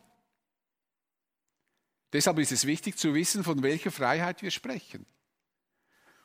Deshalb 2.12 2.39
ist 2.39 2.51
es 2.51 2.65
wichtig 2.65 2.97
zu 2.97 3.13
wissen, 3.13 3.43
von 3.43 3.62
welcher 3.62 3.91
Freiheit 3.91 4.41
wir 4.41 4.51
sprechen. 4.51 5.05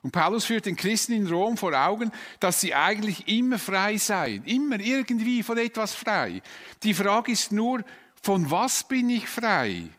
Und 0.02 0.12
Paulus 0.12 0.46
führt 0.46 0.64
den 0.64 0.76
Christen 0.76 1.12
in 1.12 1.26
Rom 1.26 1.58
vor 1.58 1.74
Augen, 1.74 2.10
dass 2.38 2.60
sie 2.60 2.74
eigentlich 2.74 3.28
immer 3.28 3.58
frei 3.58 3.98
seien, 3.98 4.44
immer 4.44 4.80
irgendwie 4.80 5.42
von 5.42 5.58
etwas 5.58 5.94
frei. 5.94 6.40
Die 6.82 6.94
Frage 6.94 7.32
ist 7.32 7.52
nur, 7.52 7.84
von 8.20 8.50
was 8.50 8.86
bin 8.86 9.10
ich 9.10 9.28
frei? 9.28 9.90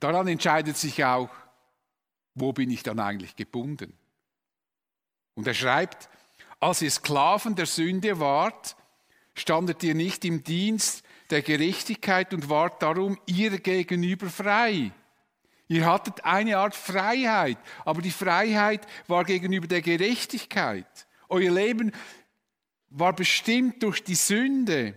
daran 0.00 0.28
entscheidet 0.28 0.76
sich 0.76 1.04
auch, 1.04 1.30
wo 2.34 2.52
bin 2.52 2.70
ich 2.70 2.82
dann 2.82 3.00
eigentlich 3.00 3.36
gebunden. 3.36 3.96
Und 5.34 5.46
er 5.46 5.54
schreibt, 5.54 6.08
als 6.60 6.82
ihr 6.82 6.90
Sklaven 6.90 7.54
der 7.54 7.66
Sünde 7.66 8.20
wart, 8.20 8.76
standet 9.34 9.82
ihr 9.82 9.94
nicht 9.94 10.24
im 10.24 10.44
Dienst 10.44 11.02
der 11.30 11.42
Gerechtigkeit 11.42 12.32
und 12.32 12.48
wart 12.48 12.82
darum 12.82 13.18
ihr 13.26 13.58
gegenüber 13.58 14.28
frei. 14.28 14.92
Ihr 15.68 15.84
hattet 15.84 16.24
eine 16.24 16.58
Art 16.58 16.74
Freiheit, 16.74 17.58
aber 17.84 18.00
die 18.00 18.12
Freiheit 18.12 18.86
war 19.08 19.24
gegenüber 19.24 19.66
der 19.66 19.82
Gerechtigkeit. 19.82 21.06
Euer 21.28 21.50
Leben 21.50 21.92
war 22.88 23.12
bestimmt 23.12 23.82
durch 23.82 24.04
die 24.04 24.14
Sünde, 24.14 24.94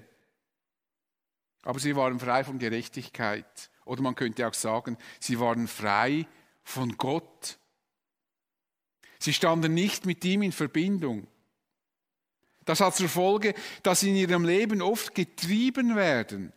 aber 1.63 1.79
sie 1.79 1.95
waren 1.95 2.19
frei 2.19 2.43
von 2.43 2.59
Gerechtigkeit. 2.59 3.69
Oder 3.85 4.01
man 4.01 4.15
könnte 4.15 4.47
auch 4.47 4.53
sagen, 4.53 4.97
sie 5.19 5.39
waren 5.39 5.67
frei 5.67 6.27
von 6.63 6.97
Gott. 6.97 7.57
Sie 9.19 9.33
standen 9.33 9.73
nicht 9.73 10.05
mit 10.05 10.23
ihm 10.23 10.41
in 10.41 10.51
Verbindung. 10.51 11.27
Das 12.65 12.81
hat 12.81 12.95
zur 12.95 13.09
Folge, 13.09 13.55
dass 13.83 14.01
sie 14.01 14.09
in 14.09 14.15
ihrem 14.15 14.45
Leben 14.45 14.81
oft 14.81 15.15
getrieben 15.15 15.95
werden. 15.95 16.53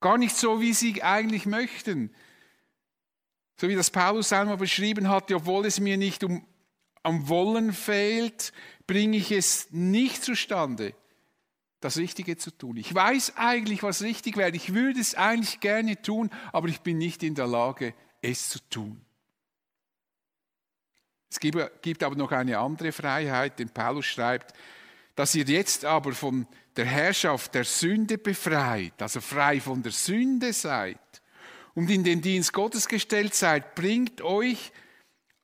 Gar 0.00 0.18
nicht 0.18 0.36
so, 0.36 0.60
wie 0.60 0.74
sie 0.74 1.02
eigentlich 1.02 1.46
möchten. 1.46 2.12
So 3.56 3.68
wie 3.68 3.76
das 3.76 3.90
Paulus 3.90 4.32
einmal 4.32 4.56
beschrieben 4.56 5.08
hat, 5.08 5.32
obwohl 5.32 5.64
es 5.64 5.80
mir 5.80 5.96
nicht 5.96 6.24
um, 6.24 6.44
am 7.02 7.28
Wollen 7.28 7.72
fehlt, 7.72 8.52
bringe 8.86 9.16
ich 9.16 9.30
es 9.32 9.68
nicht 9.70 10.22
zustande, 10.22 10.92
das 11.80 11.96
Richtige 11.98 12.36
zu 12.36 12.50
tun. 12.50 12.76
Ich 12.76 12.94
weiß 12.94 13.36
eigentlich, 13.36 13.82
was 13.82 14.02
richtig 14.02 14.36
wäre. 14.36 14.50
Ich 14.50 14.74
würde 14.74 15.00
es 15.00 15.14
eigentlich 15.14 15.60
gerne 15.60 16.00
tun, 16.00 16.30
aber 16.52 16.68
ich 16.68 16.80
bin 16.80 16.98
nicht 16.98 17.22
in 17.22 17.34
der 17.34 17.46
Lage, 17.46 17.94
es 18.22 18.48
zu 18.48 18.58
tun. 18.70 19.00
Es 21.30 21.40
gibt, 21.40 22.02
aber 22.02 22.16
noch 22.16 22.32
eine 22.32 22.58
andere 22.58 22.92
Freiheit, 22.92 23.58
denn 23.58 23.68
Paulus 23.68 24.06
schreibt, 24.06 24.54
dass 25.16 25.34
ihr 25.34 25.44
jetzt 25.44 25.84
aber 25.84 26.12
von 26.12 26.46
der 26.76 26.86
Herrschaft 26.86 27.54
der 27.54 27.64
Sünde 27.64 28.18
befreit, 28.18 29.00
also 29.00 29.20
frei 29.20 29.60
von 29.60 29.82
der 29.82 29.92
Sünde 29.92 30.52
seid 30.52 30.98
und 31.74 31.90
in 31.90 32.04
den 32.04 32.22
Dienst 32.22 32.52
Gottes 32.52 32.86
gestellt 32.86 33.34
seid, 33.34 33.74
bringt 33.74 34.22
euch 34.22 34.72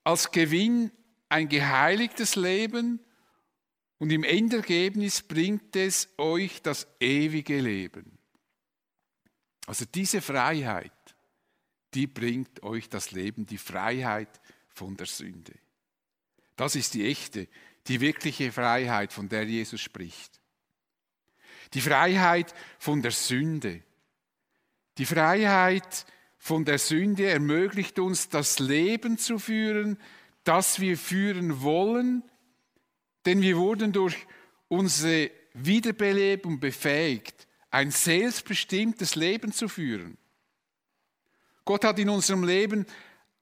als 0.05 0.31
Gewinn 0.31 0.91
ein 1.29 1.49
geheiligtes 1.49 2.37
Leben 2.37 3.01
und 4.03 4.11
im 4.11 4.25
Endergebnis 4.25 5.23
bringt 5.23 5.77
es 5.77 6.09
euch 6.19 6.61
das 6.61 6.89
ewige 6.99 7.61
Leben. 7.61 8.19
Also 9.65 9.85
diese 9.85 10.21
Freiheit, 10.21 10.91
die 11.95 12.09
bringt 12.09 12.65
euch 12.65 12.89
das 12.89 13.13
Leben, 13.13 13.47
die 13.47 13.59
Freiheit 13.59 14.41
von 14.75 14.97
der 14.97 15.07
Sünde. 15.07 15.53
Das 16.57 16.75
ist 16.75 16.95
die 16.95 17.07
echte, 17.07 17.47
die 17.87 18.01
wirkliche 18.01 18.51
Freiheit, 18.51 19.13
von 19.13 19.29
der 19.29 19.45
Jesus 19.45 19.81
spricht. 19.81 20.41
Die 21.73 21.81
Freiheit 21.81 22.53
von 22.81 23.03
der 23.03 23.13
Sünde. 23.13 23.85
Die 24.99 25.07
Freiheit 25.07 26.07
von 26.39 26.65
der 26.65 26.79
Sünde 26.79 27.27
ermöglicht 27.27 28.01
uns, 28.01 28.29
das 28.29 28.59
Leben 28.59 29.17
zu 29.17 29.39
führen, 29.39 29.97
das 30.43 30.81
wir 30.81 30.99
führen 30.99 31.63
wollen, 31.63 32.25
denn 33.27 33.43
wir 33.43 33.57
wurden 33.57 33.93
durch 33.93 34.17
unsere 34.69 35.31
Wiederbelebung 35.55 36.61
befähigt, 36.61 37.47
ein 37.71 37.91
selbstbestimmtes 37.91 39.15
Leben 39.15 39.53
zu 39.53 39.69
führen. 39.69 40.17
Gott 41.65 41.85
hat 41.85 41.99
in 41.99 42.09
unserem 42.09 42.45
Leben 42.45 42.87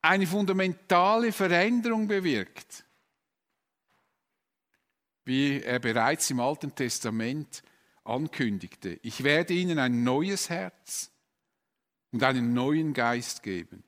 eine 0.02 0.26
fundamentale 0.26 1.32
Veränderung 1.32 2.06
bewirkt 2.06 2.84
wie 5.30 5.62
er 5.62 5.78
bereits 5.78 6.28
im 6.30 6.40
Alten 6.40 6.74
Testament 6.74 7.62
ankündigte. 8.02 8.98
Ich 9.02 9.22
werde 9.22 9.54
ihnen 9.54 9.78
ein 9.78 10.02
neues 10.02 10.50
Herz 10.50 11.12
und 12.10 12.22
einen 12.24 12.52
neuen 12.52 12.94
Geist 12.94 13.44
geben. 13.44 13.84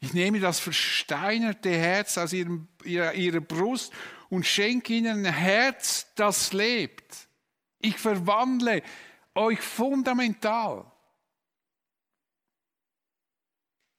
Ich 0.00 0.12
nehme 0.12 0.38
das 0.38 0.60
versteinerte 0.60 1.70
Herz 1.70 2.18
aus 2.18 2.34
ihrem, 2.34 2.68
ihrer, 2.84 3.14
ihrer 3.14 3.40
Brust 3.40 3.92
und 4.30 4.46
schenke 4.46 4.94
ihnen 4.94 5.26
ein 5.26 5.32
Herz, 5.32 6.06
das 6.14 6.52
lebt. 6.52 7.28
Ich 7.80 7.98
verwandle 7.98 8.82
euch 9.34 9.60
fundamental. 9.60 10.90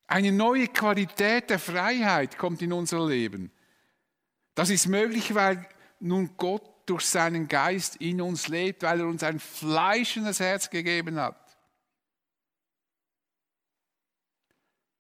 Eine 0.08 0.32
neue 0.32 0.68
Qualität 0.68 1.50
der 1.50 1.60
Freiheit 1.60 2.38
kommt 2.38 2.62
in 2.62 2.74
unser 2.74 3.06
Leben. 3.08 3.52
Das 4.56 4.70
ist 4.70 4.88
möglich, 4.88 5.36
weil 5.36 5.68
nun 6.00 6.36
Gott 6.38 6.70
durch 6.86 7.06
seinen 7.06 7.48
Geist 7.48 7.98
in 7.98 8.20
uns 8.22 8.48
lebt, 8.48 8.84
weil 8.84 9.00
er 9.02 9.08
uns 9.08 9.24
ein 9.24 9.40
fleischendes 9.40 10.40
Herz 10.40 10.70
gegeben 10.70 11.20
hat. 11.20 11.58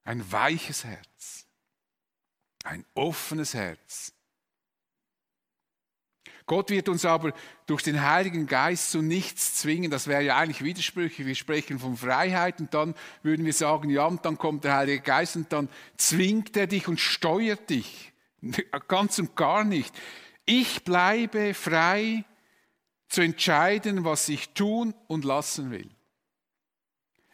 Ein 0.03 0.29
weiches 0.31 0.83
Herz, 0.83 1.45
ein 2.63 2.85
offenes 2.95 3.53
Herz. 3.53 4.13
Gott 6.51 6.69
wird 6.69 6.89
uns 6.89 7.05
aber 7.05 7.31
durch 7.65 7.81
den 7.81 8.01
Heiligen 8.01 8.45
Geist 8.45 8.91
zu 8.91 9.01
nichts 9.01 9.55
zwingen. 9.55 9.89
Das 9.89 10.07
wäre 10.07 10.21
ja 10.21 10.35
eigentlich 10.35 10.61
widersprüchlich. 10.61 11.25
Wir 11.25 11.35
sprechen 11.35 11.79
von 11.79 11.95
Freiheit 11.95 12.59
und 12.59 12.73
dann 12.73 12.93
würden 13.23 13.45
wir 13.45 13.53
sagen, 13.53 13.89
ja, 13.89 14.05
und 14.05 14.25
dann 14.25 14.37
kommt 14.37 14.65
der 14.65 14.75
Heilige 14.75 15.01
Geist 15.01 15.37
und 15.37 15.53
dann 15.53 15.69
zwingt 15.95 16.57
er 16.57 16.67
dich 16.67 16.89
und 16.89 16.99
steuert 16.99 17.69
dich. 17.69 18.11
Ganz 18.89 19.17
und 19.17 19.33
gar 19.37 19.63
nicht. 19.63 19.97
Ich 20.45 20.83
bleibe 20.83 21.53
frei 21.53 22.25
zu 23.07 23.21
entscheiden, 23.21 24.03
was 24.03 24.27
ich 24.27 24.49
tun 24.49 24.93
und 25.07 25.23
lassen 25.23 25.71
will. 25.71 25.89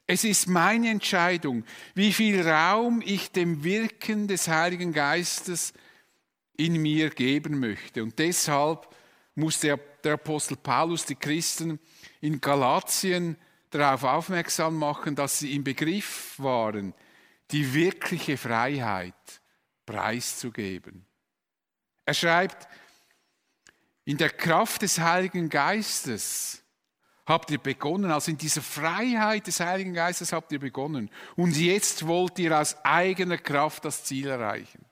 Es 0.06 0.26
ist 0.26 0.46
meine 0.46 0.92
Entscheidung, 0.92 1.64
wie 1.96 2.14
viel 2.14 2.48
Raum 2.48 3.02
ich 3.04 3.32
dem 3.32 3.64
Wirken 3.64 4.28
des 4.28 4.48
Heiligen 4.48 4.94
Geistes 4.94 5.74
in 6.56 6.80
mir 6.80 7.10
geben 7.10 7.60
möchte. 7.60 8.04
Und 8.04 8.20
deshalb 8.20 8.88
musste 9.38 9.80
der 10.04 10.14
Apostel 10.14 10.58
Paulus 10.58 11.06
die 11.06 11.16
Christen 11.16 11.80
in 12.22 12.42
Galatien 12.42 13.38
darauf 13.70 14.04
aufmerksam 14.04 14.78
machen, 14.78 15.16
dass 15.16 15.40
sie 15.40 15.56
im 15.56 15.64
Begriff 15.64 16.34
waren, 16.38 16.94
die 17.52 17.74
wirkliche 17.74 18.38
Freiheit 18.38 19.14
preiszugeben. 19.86 21.06
Er 22.06 22.14
schreibt, 22.14 22.68
in 24.06 24.18
der 24.18 24.30
Kraft 24.30 24.82
des 24.82 25.00
Heiligen 25.00 25.50
Geistes 25.50 26.64
habt 27.26 27.52
ihr 27.52 27.60
begonnen, 27.60 28.10
also 28.10 28.32
in 28.32 28.38
dieser 28.38 28.62
Freiheit 28.62 29.46
des 29.48 29.60
Heiligen 29.60 29.94
Geistes 29.94 30.32
habt 30.32 30.52
ihr 30.52 30.60
begonnen. 30.60 31.12
Und 31.36 31.58
jetzt 31.58 32.08
wollt 32.08 32.40
ihr 32.40 32.58
aus 32.58 32.78
eigener 32.86 33.38
Kraft 33.38 33.86
das 33.86 34.06
Ziel 34.06 34.28
erreichen. 34.28 34.87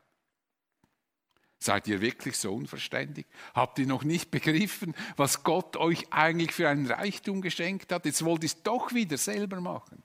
Seid 1.66 1.88
ihr 1.88 2.00
wirklich 2.00 2.38
so 2.38 2.54
unverständig? 2.54 3.26
Habt 3.56 3.80
ihr 3.80 3.88
noch 3.88 4.04
nicht 4.04 4.30
begriffen, 4.30 4.94
was 5.18 5.42
Gott 5.42 5.78
euch 5.78 6.14
eigentlich 6.14 6.52
für 6.52 6.70
einen 6.70 6.86
Reichtum 6.86 7.42
geschenkt 7.42 7.92
hat? 7.92 8.06
Jetzt 8.06 8.24
wollt 8.24 8.44
ihr 8.44 8.50
es 8.50 8.62
doch 8.62 8.94
wieder 8.94 9.18
selber 9.18 9.60
machen. 9.60 10.04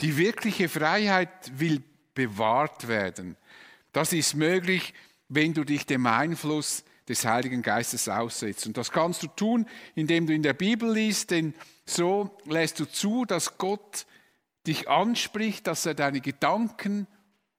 Die 0.00 0.16
wirkliche 0.16 0.68
Freiheit 0.68 1.60
will 1.60 1.84
bewahrt 2.14 2.88
werden. 2.88 3.36
Das 3.92 4.12
ist 4.12 4.34
möglich, 4.34 4.92
wenn 5.28 5.54
du 5.54 5.62
dich 5.62 5.86
dem 5.86 6.04
Einfluss 6.04 6.82
des 7.08 7.24
Heiligen 7.24 7.62
Geistes 7.62 8.08
aussetzt. 8.08 8.66
Und 8.66 8.76
das 8.76 8.90
kannst 8.90 9.22
du 9.22 9.28
tun, 9.28 9.68
indem 9.94 10.26
du 10.26 10.34
in 10.34 10.42
der 10.42 10.54
Bibel 10.54 10.92
liest, 10.92 11.30
denn 11.30 11.54
so 11.86 12.36
lässt 12.46 12.80
du 12.80 12.86
zu, 12.86 13.24
dass 13.24 13.56
Gott 13.56 14.04
dich 14.66 14.88
anspricht, 14.88 15.68
dass 15.68 15.86
er 15.86 15.94
deine 15.94 16.20
Gedanken 16.20 17.06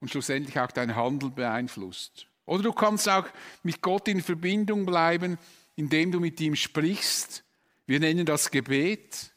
und 0.02 0.08
schlussendlich 0.08 0.58
auch 0.58 0.72
dein 0.72 0.96
Handeln 0.96 1.32
beeinflusst. 1.32 2.26
Oder 2.44 2.64
du 2.64 2.72
kannst 2.72 3.08
auch 3.08 3.26
mit 3.62 3.80
Gott 3.80 4.08
in 4.08 4.20
Verbindung 4.20 4.84
bleiben, 4.84 5.38
indem 5.76 6.10
du 6.10 6.18
mit 6.18 6.40
ihm 6.40 6.56
sprichst. 6.56 7.44
Wir 7.86 8.00
nennen 8.00 8.26
das 8.26 8.50
Gebet. 8.50 9.32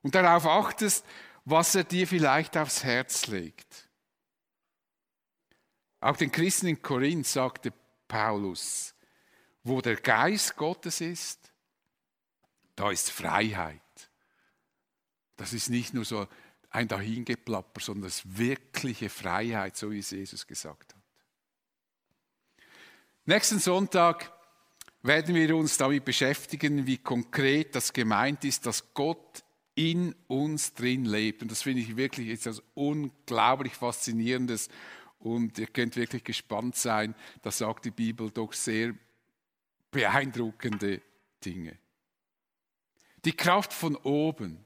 Und 0.00 0.14
darauf 0.14 0.46
achtest, 0.46 1.04
was 1.44 1.74
er 1.74 1.84
dir 1.84 2.08
vielleicht 2.08 2.56
aufs 2.56 2.84
Herz 2.84 3.26
legt. 3.26 3.90
Auch 6.00 6.16
den 6.16 6.32
Christen 6.32 6.68
in 6.68 6.80
Korinth 6.80 7.26
sagte 7.26 7.70
Paulus, 8.08 8.94
wo 9.62 9.82
der 9.82 9.96
Geist 9.96 10.56
Gottes 10.56 11.02
ist, 11.02 11.52
da 12.76 12.90
ist 12.90 13.10
Freiheit. 13.10 13.80
Das 15.36 15.52
ist 15.52 15.68
nicht 15.68 15.92
nur 15.92 16.06
so 16.06 16.26
ein 16.72 16.88
Dahingeplapper, 16.88 17.80
sondern 17.80 18.04
das 18.04 18.18
ist 18.18 18.38
wirkliche 18.38 19.08
Freiheit, 19.08 19.76
so 19.76 19.90
wie 19.90 19.98
es 19.98 20.10
Jesus 20.10 20.46
gesagt 20.46 20.94
hat. 20.94 21.02
Nächsten 23.24 23.58
Sonntag 23.58 24.32
werden 25.02 25.34
wir 25.34 25.54
uns 25.56 25.76
damit 25.76 26.04
beschäftigen, 26.04 26.86
wie 26.86 26.98
konkret 26.98 27.74
das 27.74 27.92
gemeint 27.92 28.44
ist, 28.44 28.66
dass 28.66 28.94
Gott 28.94 29.44
in 29.74 30.14
uns 30.26 30.74
drin 30.74 31.04
lebt. 31.04 31.42
Und 31.42 31.50
das 31.50 31.62
finde 31.62 31.82
ich 31.82 31.96
wirklich 31.96 32.28
etwas 32.28 32.62
unglaublich 32.74 33.74
Faszinierendes 33.74 34.68
und 35.18 35.58
ihr 35.58 35.68
könnt 35.68 35.96
wirklich 35.96 36.24
gespannt 36.24 36.74
sein, 36.74 37.14
da 37.42 37.50
sagt 37.52 37.84
die 37.84 37.90
Bibel 37.92 38.30
doch 38.30 38.52
sehr 38.52 38.94
beeindruckende 39.90 41.00
Dinge. 41.44 41.78
Die 43.24 43.32
Kraft 43.32 43.72
von 43.72 43.94
oben. 43.96 44.58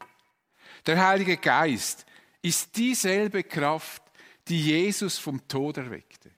Der 0.85 1.05
Heilige 1.07 1.37
Geist 1.37 2.05
ist 2.43 2.77
dieselbe 2.77 3.43
Kraft, 3.43 4.03
die 4.49 4.61
Jesus 4.61 5.19
vom 5.19 5.47
Tod 5.49 5.79
erweckte. 5.79 6.31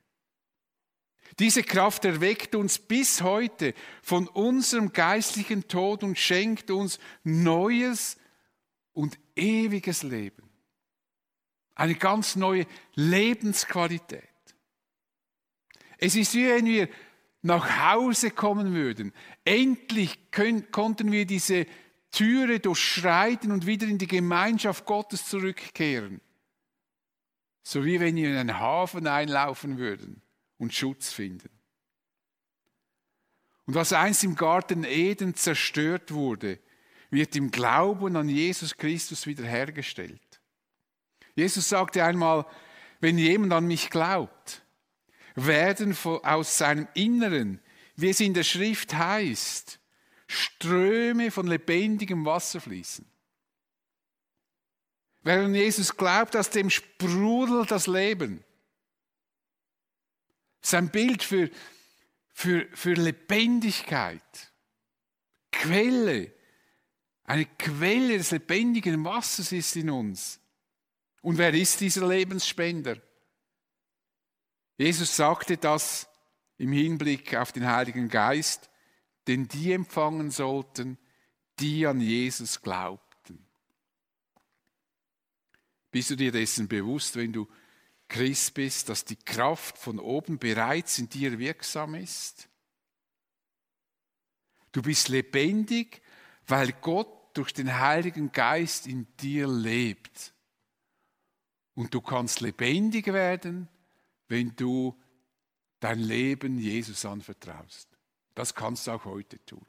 Diese 1.38 1.62
Kraft 1.62 2.04
erweckt 2.04 2.54
uns 2.54 2.78
bis 2.78 3.22
heute 3.22 3.74
von 4.02 4.26
unserem 4.26 4.92
geistlichen 4.92 5.68
Tod 5.68 6.02
und 6.02 6.18
schenkt 6.18 6.70
uns 6.70 6.98
neues 7.22 8.16
und 8.92 9.18
ewiges 9.36 10.02
Leben. 10.02 10.48
Eine 11.74 11.94
ganz 11.94 12.34
neue 12.34 12.66
Lebensqualität. 12.94 14.22
Es 15.98 16.16
ist 16.16 16.34
wie 16.34 16.48
wenn 16.48 16.66
wir 16.66 16.88
nach 17.42 17.92
Hause 17.92 18.32
kommen 18.32 18.74
würden. 18.74 19.12
Endlich 19.44 20.32
können, 20.32 20.72
konnten 20.72 21.12
wir 21.12 21.24
diese 21.24 21.66
Türe 22.10 22.60
durchschreiten 22.60 23.52
und 23.52 23.66
wieder 23.66 23.86
in 23.86 23.98
die 23.98 24.06
Gemeinschaft 24.06 24.86
Gottes 24.86 25.28
zurückkehren. 25.28 26.20
So 27.62 27.84
wie 27.84 28.00
wenn 28.00 28.16
wir 28.16 28.30
in 28.30 28.36
einen 28.36 28.58
Hafen 28.58 29.06
einlaufen 29.06 29.78
würden 29.78 30.22
und 30.56 30.74
Schutz 30.74 31.12
finden. 31.12 31.50
Und 33.66 33.74
was 33.74 33.92
einst 33.92 34.24
im 34.24 34.34
Garten 34.34 34.84
Eden 34.84 35.34
zerstört 35.34 36.12
wurde, 36.12 36.58
wird 37.10 37.36
im 37.36 37.50
Glauben 37.50 38.16
an 38.16 38.28
Jesus 38.28 38.76
Christus 38.76 39.26
wiederhergestellt. 39.26 40.40
Jesus 41.34 41.68
sagte 41.68 42.02
einmal, 42.02 42.46
wenn 43.00 43.18
jemand 43.18 43.52
an 43.52 43.66
mich 43.66 43.90
glaubt, 43.90 44.62
werden 45.34 45.96
aus 46.04 46.58
seinem 46.58 46.88
Inneren, 46.94 47.60
wie 47.94 48.08
es 48.08 48.20
in 48.20 48.34
der 48.34 48.42
Schrift 48.42 48.94
heißt, 48.94 49.77
Ströme 50.28 51.30
von 51.30 51.46
lebendigem 51.46 52.24
Wasser 52.24 52.60
fließen. 52.60 53.10
Wer 55.22 55.40
an 55.40 55.54
Jesus 55.54 55.96
glaubt, 55.96 56.36
aus 56.36 56.50
dem 56.50 56.70
sprudelt 56.70 57.70
das 57.70 57.86
Leben. 57.86 58.44
Sein 60.60 60.90
Bild 60.90 61.22
für, 61.22 61.50
für, 62.32 62.68
für 62.72 62.92
Lebendigkeit. 62.92 64.52
Quelle. 65.50 66.32
Eine 67.24 67.46
Quelle 67.46 68.18
des 68.18 68.30
lebendigen 68.30 69.02
Wassers 69.04 69.50
ist 69.52 69.76
in 69.76 69.90
uns. 69.90 70.40
Und 71.22 71.38
wer 71.38 71.52
ist 71.52 71.80
dieser 71.80 72.06
Lebensspender? 72.06 73.00
Jesus 74.76 75.16
sagte 75.16 75.56
das 75.56 76.08
im 76.58 76.72
Hinblick 76.72 77.34
auf 77.34 77.50
den 77.52 77.66
Heiligen 77.66 78.08
Geist, 78.08 78.70
den 79.28 79.46
die 79.46 79.72
empfangen 79.72 80.30
sollten, 80.30 80.98
die 81.60 81.86
an 81.86 82.00
Jesus 82.00 82.62
glaubten. 82.62 83.46
Bist 85.90 86.10
du 86.10 86.16
dir 86.16 86.32
dessen 86.32 86.66
bewusst, 86.66 87.16
wenn 87.16 87.32
du 87.32 87.46
Christ 88.08 88.54
bist, 88.54 88.88
dass 88.88 89.04
die 89.04 89.16
Kraft 89.16 89.76
von 89.76 89.98
oben 89.98 90.38
bereits 90.38 90.98
in 90.98 91.08
dir 91.08 91.38
wirksam 91.38 91.94
ist? 91.94 92.48
Du 94.72 94.82
bist 94.82 95.08
lebendig, 95.08 96.02
weil 96.46 96.72
Gott 96.72 97.36
durch 97.36 97.52
den 97.52 97.78
Heiligen 97.78 98.32
Geist 98.32 98.86
in 98.86 99.06
dir 99.18 99.46
lebt. 99.46 100.32
Und 101.74 101.94
du 101.94 102.00
kannst 102.00 102.40
lebendig 102.40 103.06
werden, 103.08 103.68
wenn 104.28 104.56
du 104.56 104.98
dein 105.80 106.00
Leben 106.00 106.58
Jesus 106.58 107.04
anvertraust. 107.04 107.87
Das 108.38 108.54
kannst 108.54 108.86
du 108.86 108.92
auch 108.92 109.04
heute 109.04 109.44
tun. 109.44 109.66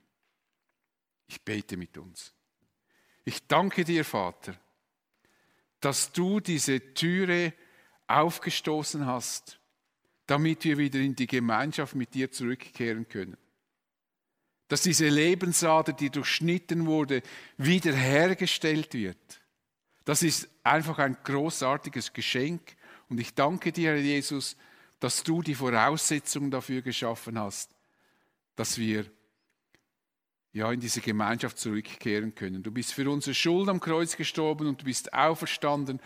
Ich 1.26 1.42
bete 1.42 1.76
mit 1.76 1.98
uns. 1.98 2.36
Ich 3.26 3.48
danke 3.48 3.84
dir, 3.84 4.06
Vater, 4.06 4.54
dass 5.80 6.12
du 6.12 6.40
diese 6.40 6.94
Türe 6.94 7.54
aufgestoßen 8.06 9.08
hast, 9.08 9.60
damit 10.28 10.66
wir 10.66 10.78
wieder 10.78 11.00
in 11.00 11.16
die 11.16 11.26
Gemeinschaft 11.26 11.96
mit 11.96 12.14
dir 12.14 12.32
zurückkehren 12.32 13.08
können. 13.08 13.38
Dass 14.68 14.84
diese 14.84 15.08
Lebensader, 15.08 15.94
die 15.94 16.12
durchschnitten 16.12 16.86
wurde, 16.86 17.24
wiederhergestellt 17.58 18.94
wird. 18.94 19.42
Das 20.06 20.22
ist 20.22 20.48
einfach 20.62 21.00
ein 21.00 21.18
großartiges 21.24 22.14
Geschenk 22.14 22.76
und 23.10 23.20
ich 23.20 23.34
danke 23.34 23.72
dir, 23.72 23.94
Herr 23.94 23.98
Jesus, 23.98 24.56
dass 25.00 25.24
du 25.24 25.42
die 25.42 25.56
Voraussetzungen 25.56 26.52
dafür 26.52 26.84
geschaffen 26.84 27.40
hast, 27.40 27.79
dass 28.60 28.78
wir 28.78 29.10
ja 30.52 30.70
in 30.70 30.82
diese 30.82 31.00
Gemeinschaft 31.00 31.58
zurückkehren 31.58 32.36
können. 32.36 32.62
Du 32.62 32.72
bist 32.72 32.94
für 32.94 33.10
unsere 33.10 33.34
Schuld 33.34 33.70
am 33.70 33.80
Kreuz 33.80 34.18
gestorben 34.18 34.68
und 34.68 34.82
du 34.82 34.86
bist 34.86 35.14
auferstanden 35.14 36.02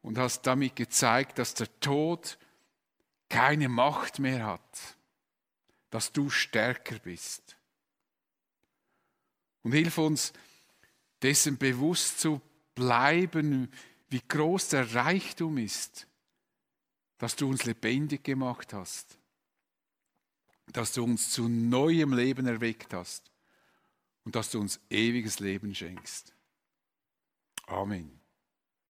und 0.00 0.16
hast 0.16 0.46
damit 0.46 0.74
gezeigt, 0.74 1.38
dass 1.38 1.52
der 1.52 1.68
Tod 1.80 2.38
keine 3.28 3.68
Macht 3.68 4.20
mehr 4.20 4.46
hat, 4.46 4.96
dass 5.90 6.12
du 6.12 6.30
stärker 6.30 6.98
bist. 6.98 7.58
Und 9.62 9.72
hilf 9.72 9.98
uns, 9.98 10.32
dessen 11.20 11.58
bewusst 11.58 12.20
zu 12.20 12.40
bleiben, 12.74 13.70
wie 14.08 14.22
groß 14.26 14.70
der 14.70 14.94
Reichtum 14.94 15.58
ist, 15.58 16.06
dass 17.18 17.36
du 17.36 17.50
uns 17.50 17.66
lebendig 17.66 18.24
gemacht 18.24 18.72
hast, 18.72 19.18
dass 20.72 20.92
du 20.92 21.04
uns 21.04 21.30
zu 21.30 21.48
neuem 21.48 22.12
Leben 22.12 22.46
erweckt 22.46 22.94
hast 22.94 23.30
und 24.24 24.34
dass 24.34 24.50
du 24.50 24.60
uns 24.60 24.80
ewiges 24.90 25.40
Leben 25.40 25.74
schenkst. 25.74 26.34
Amen. 27.66 28.21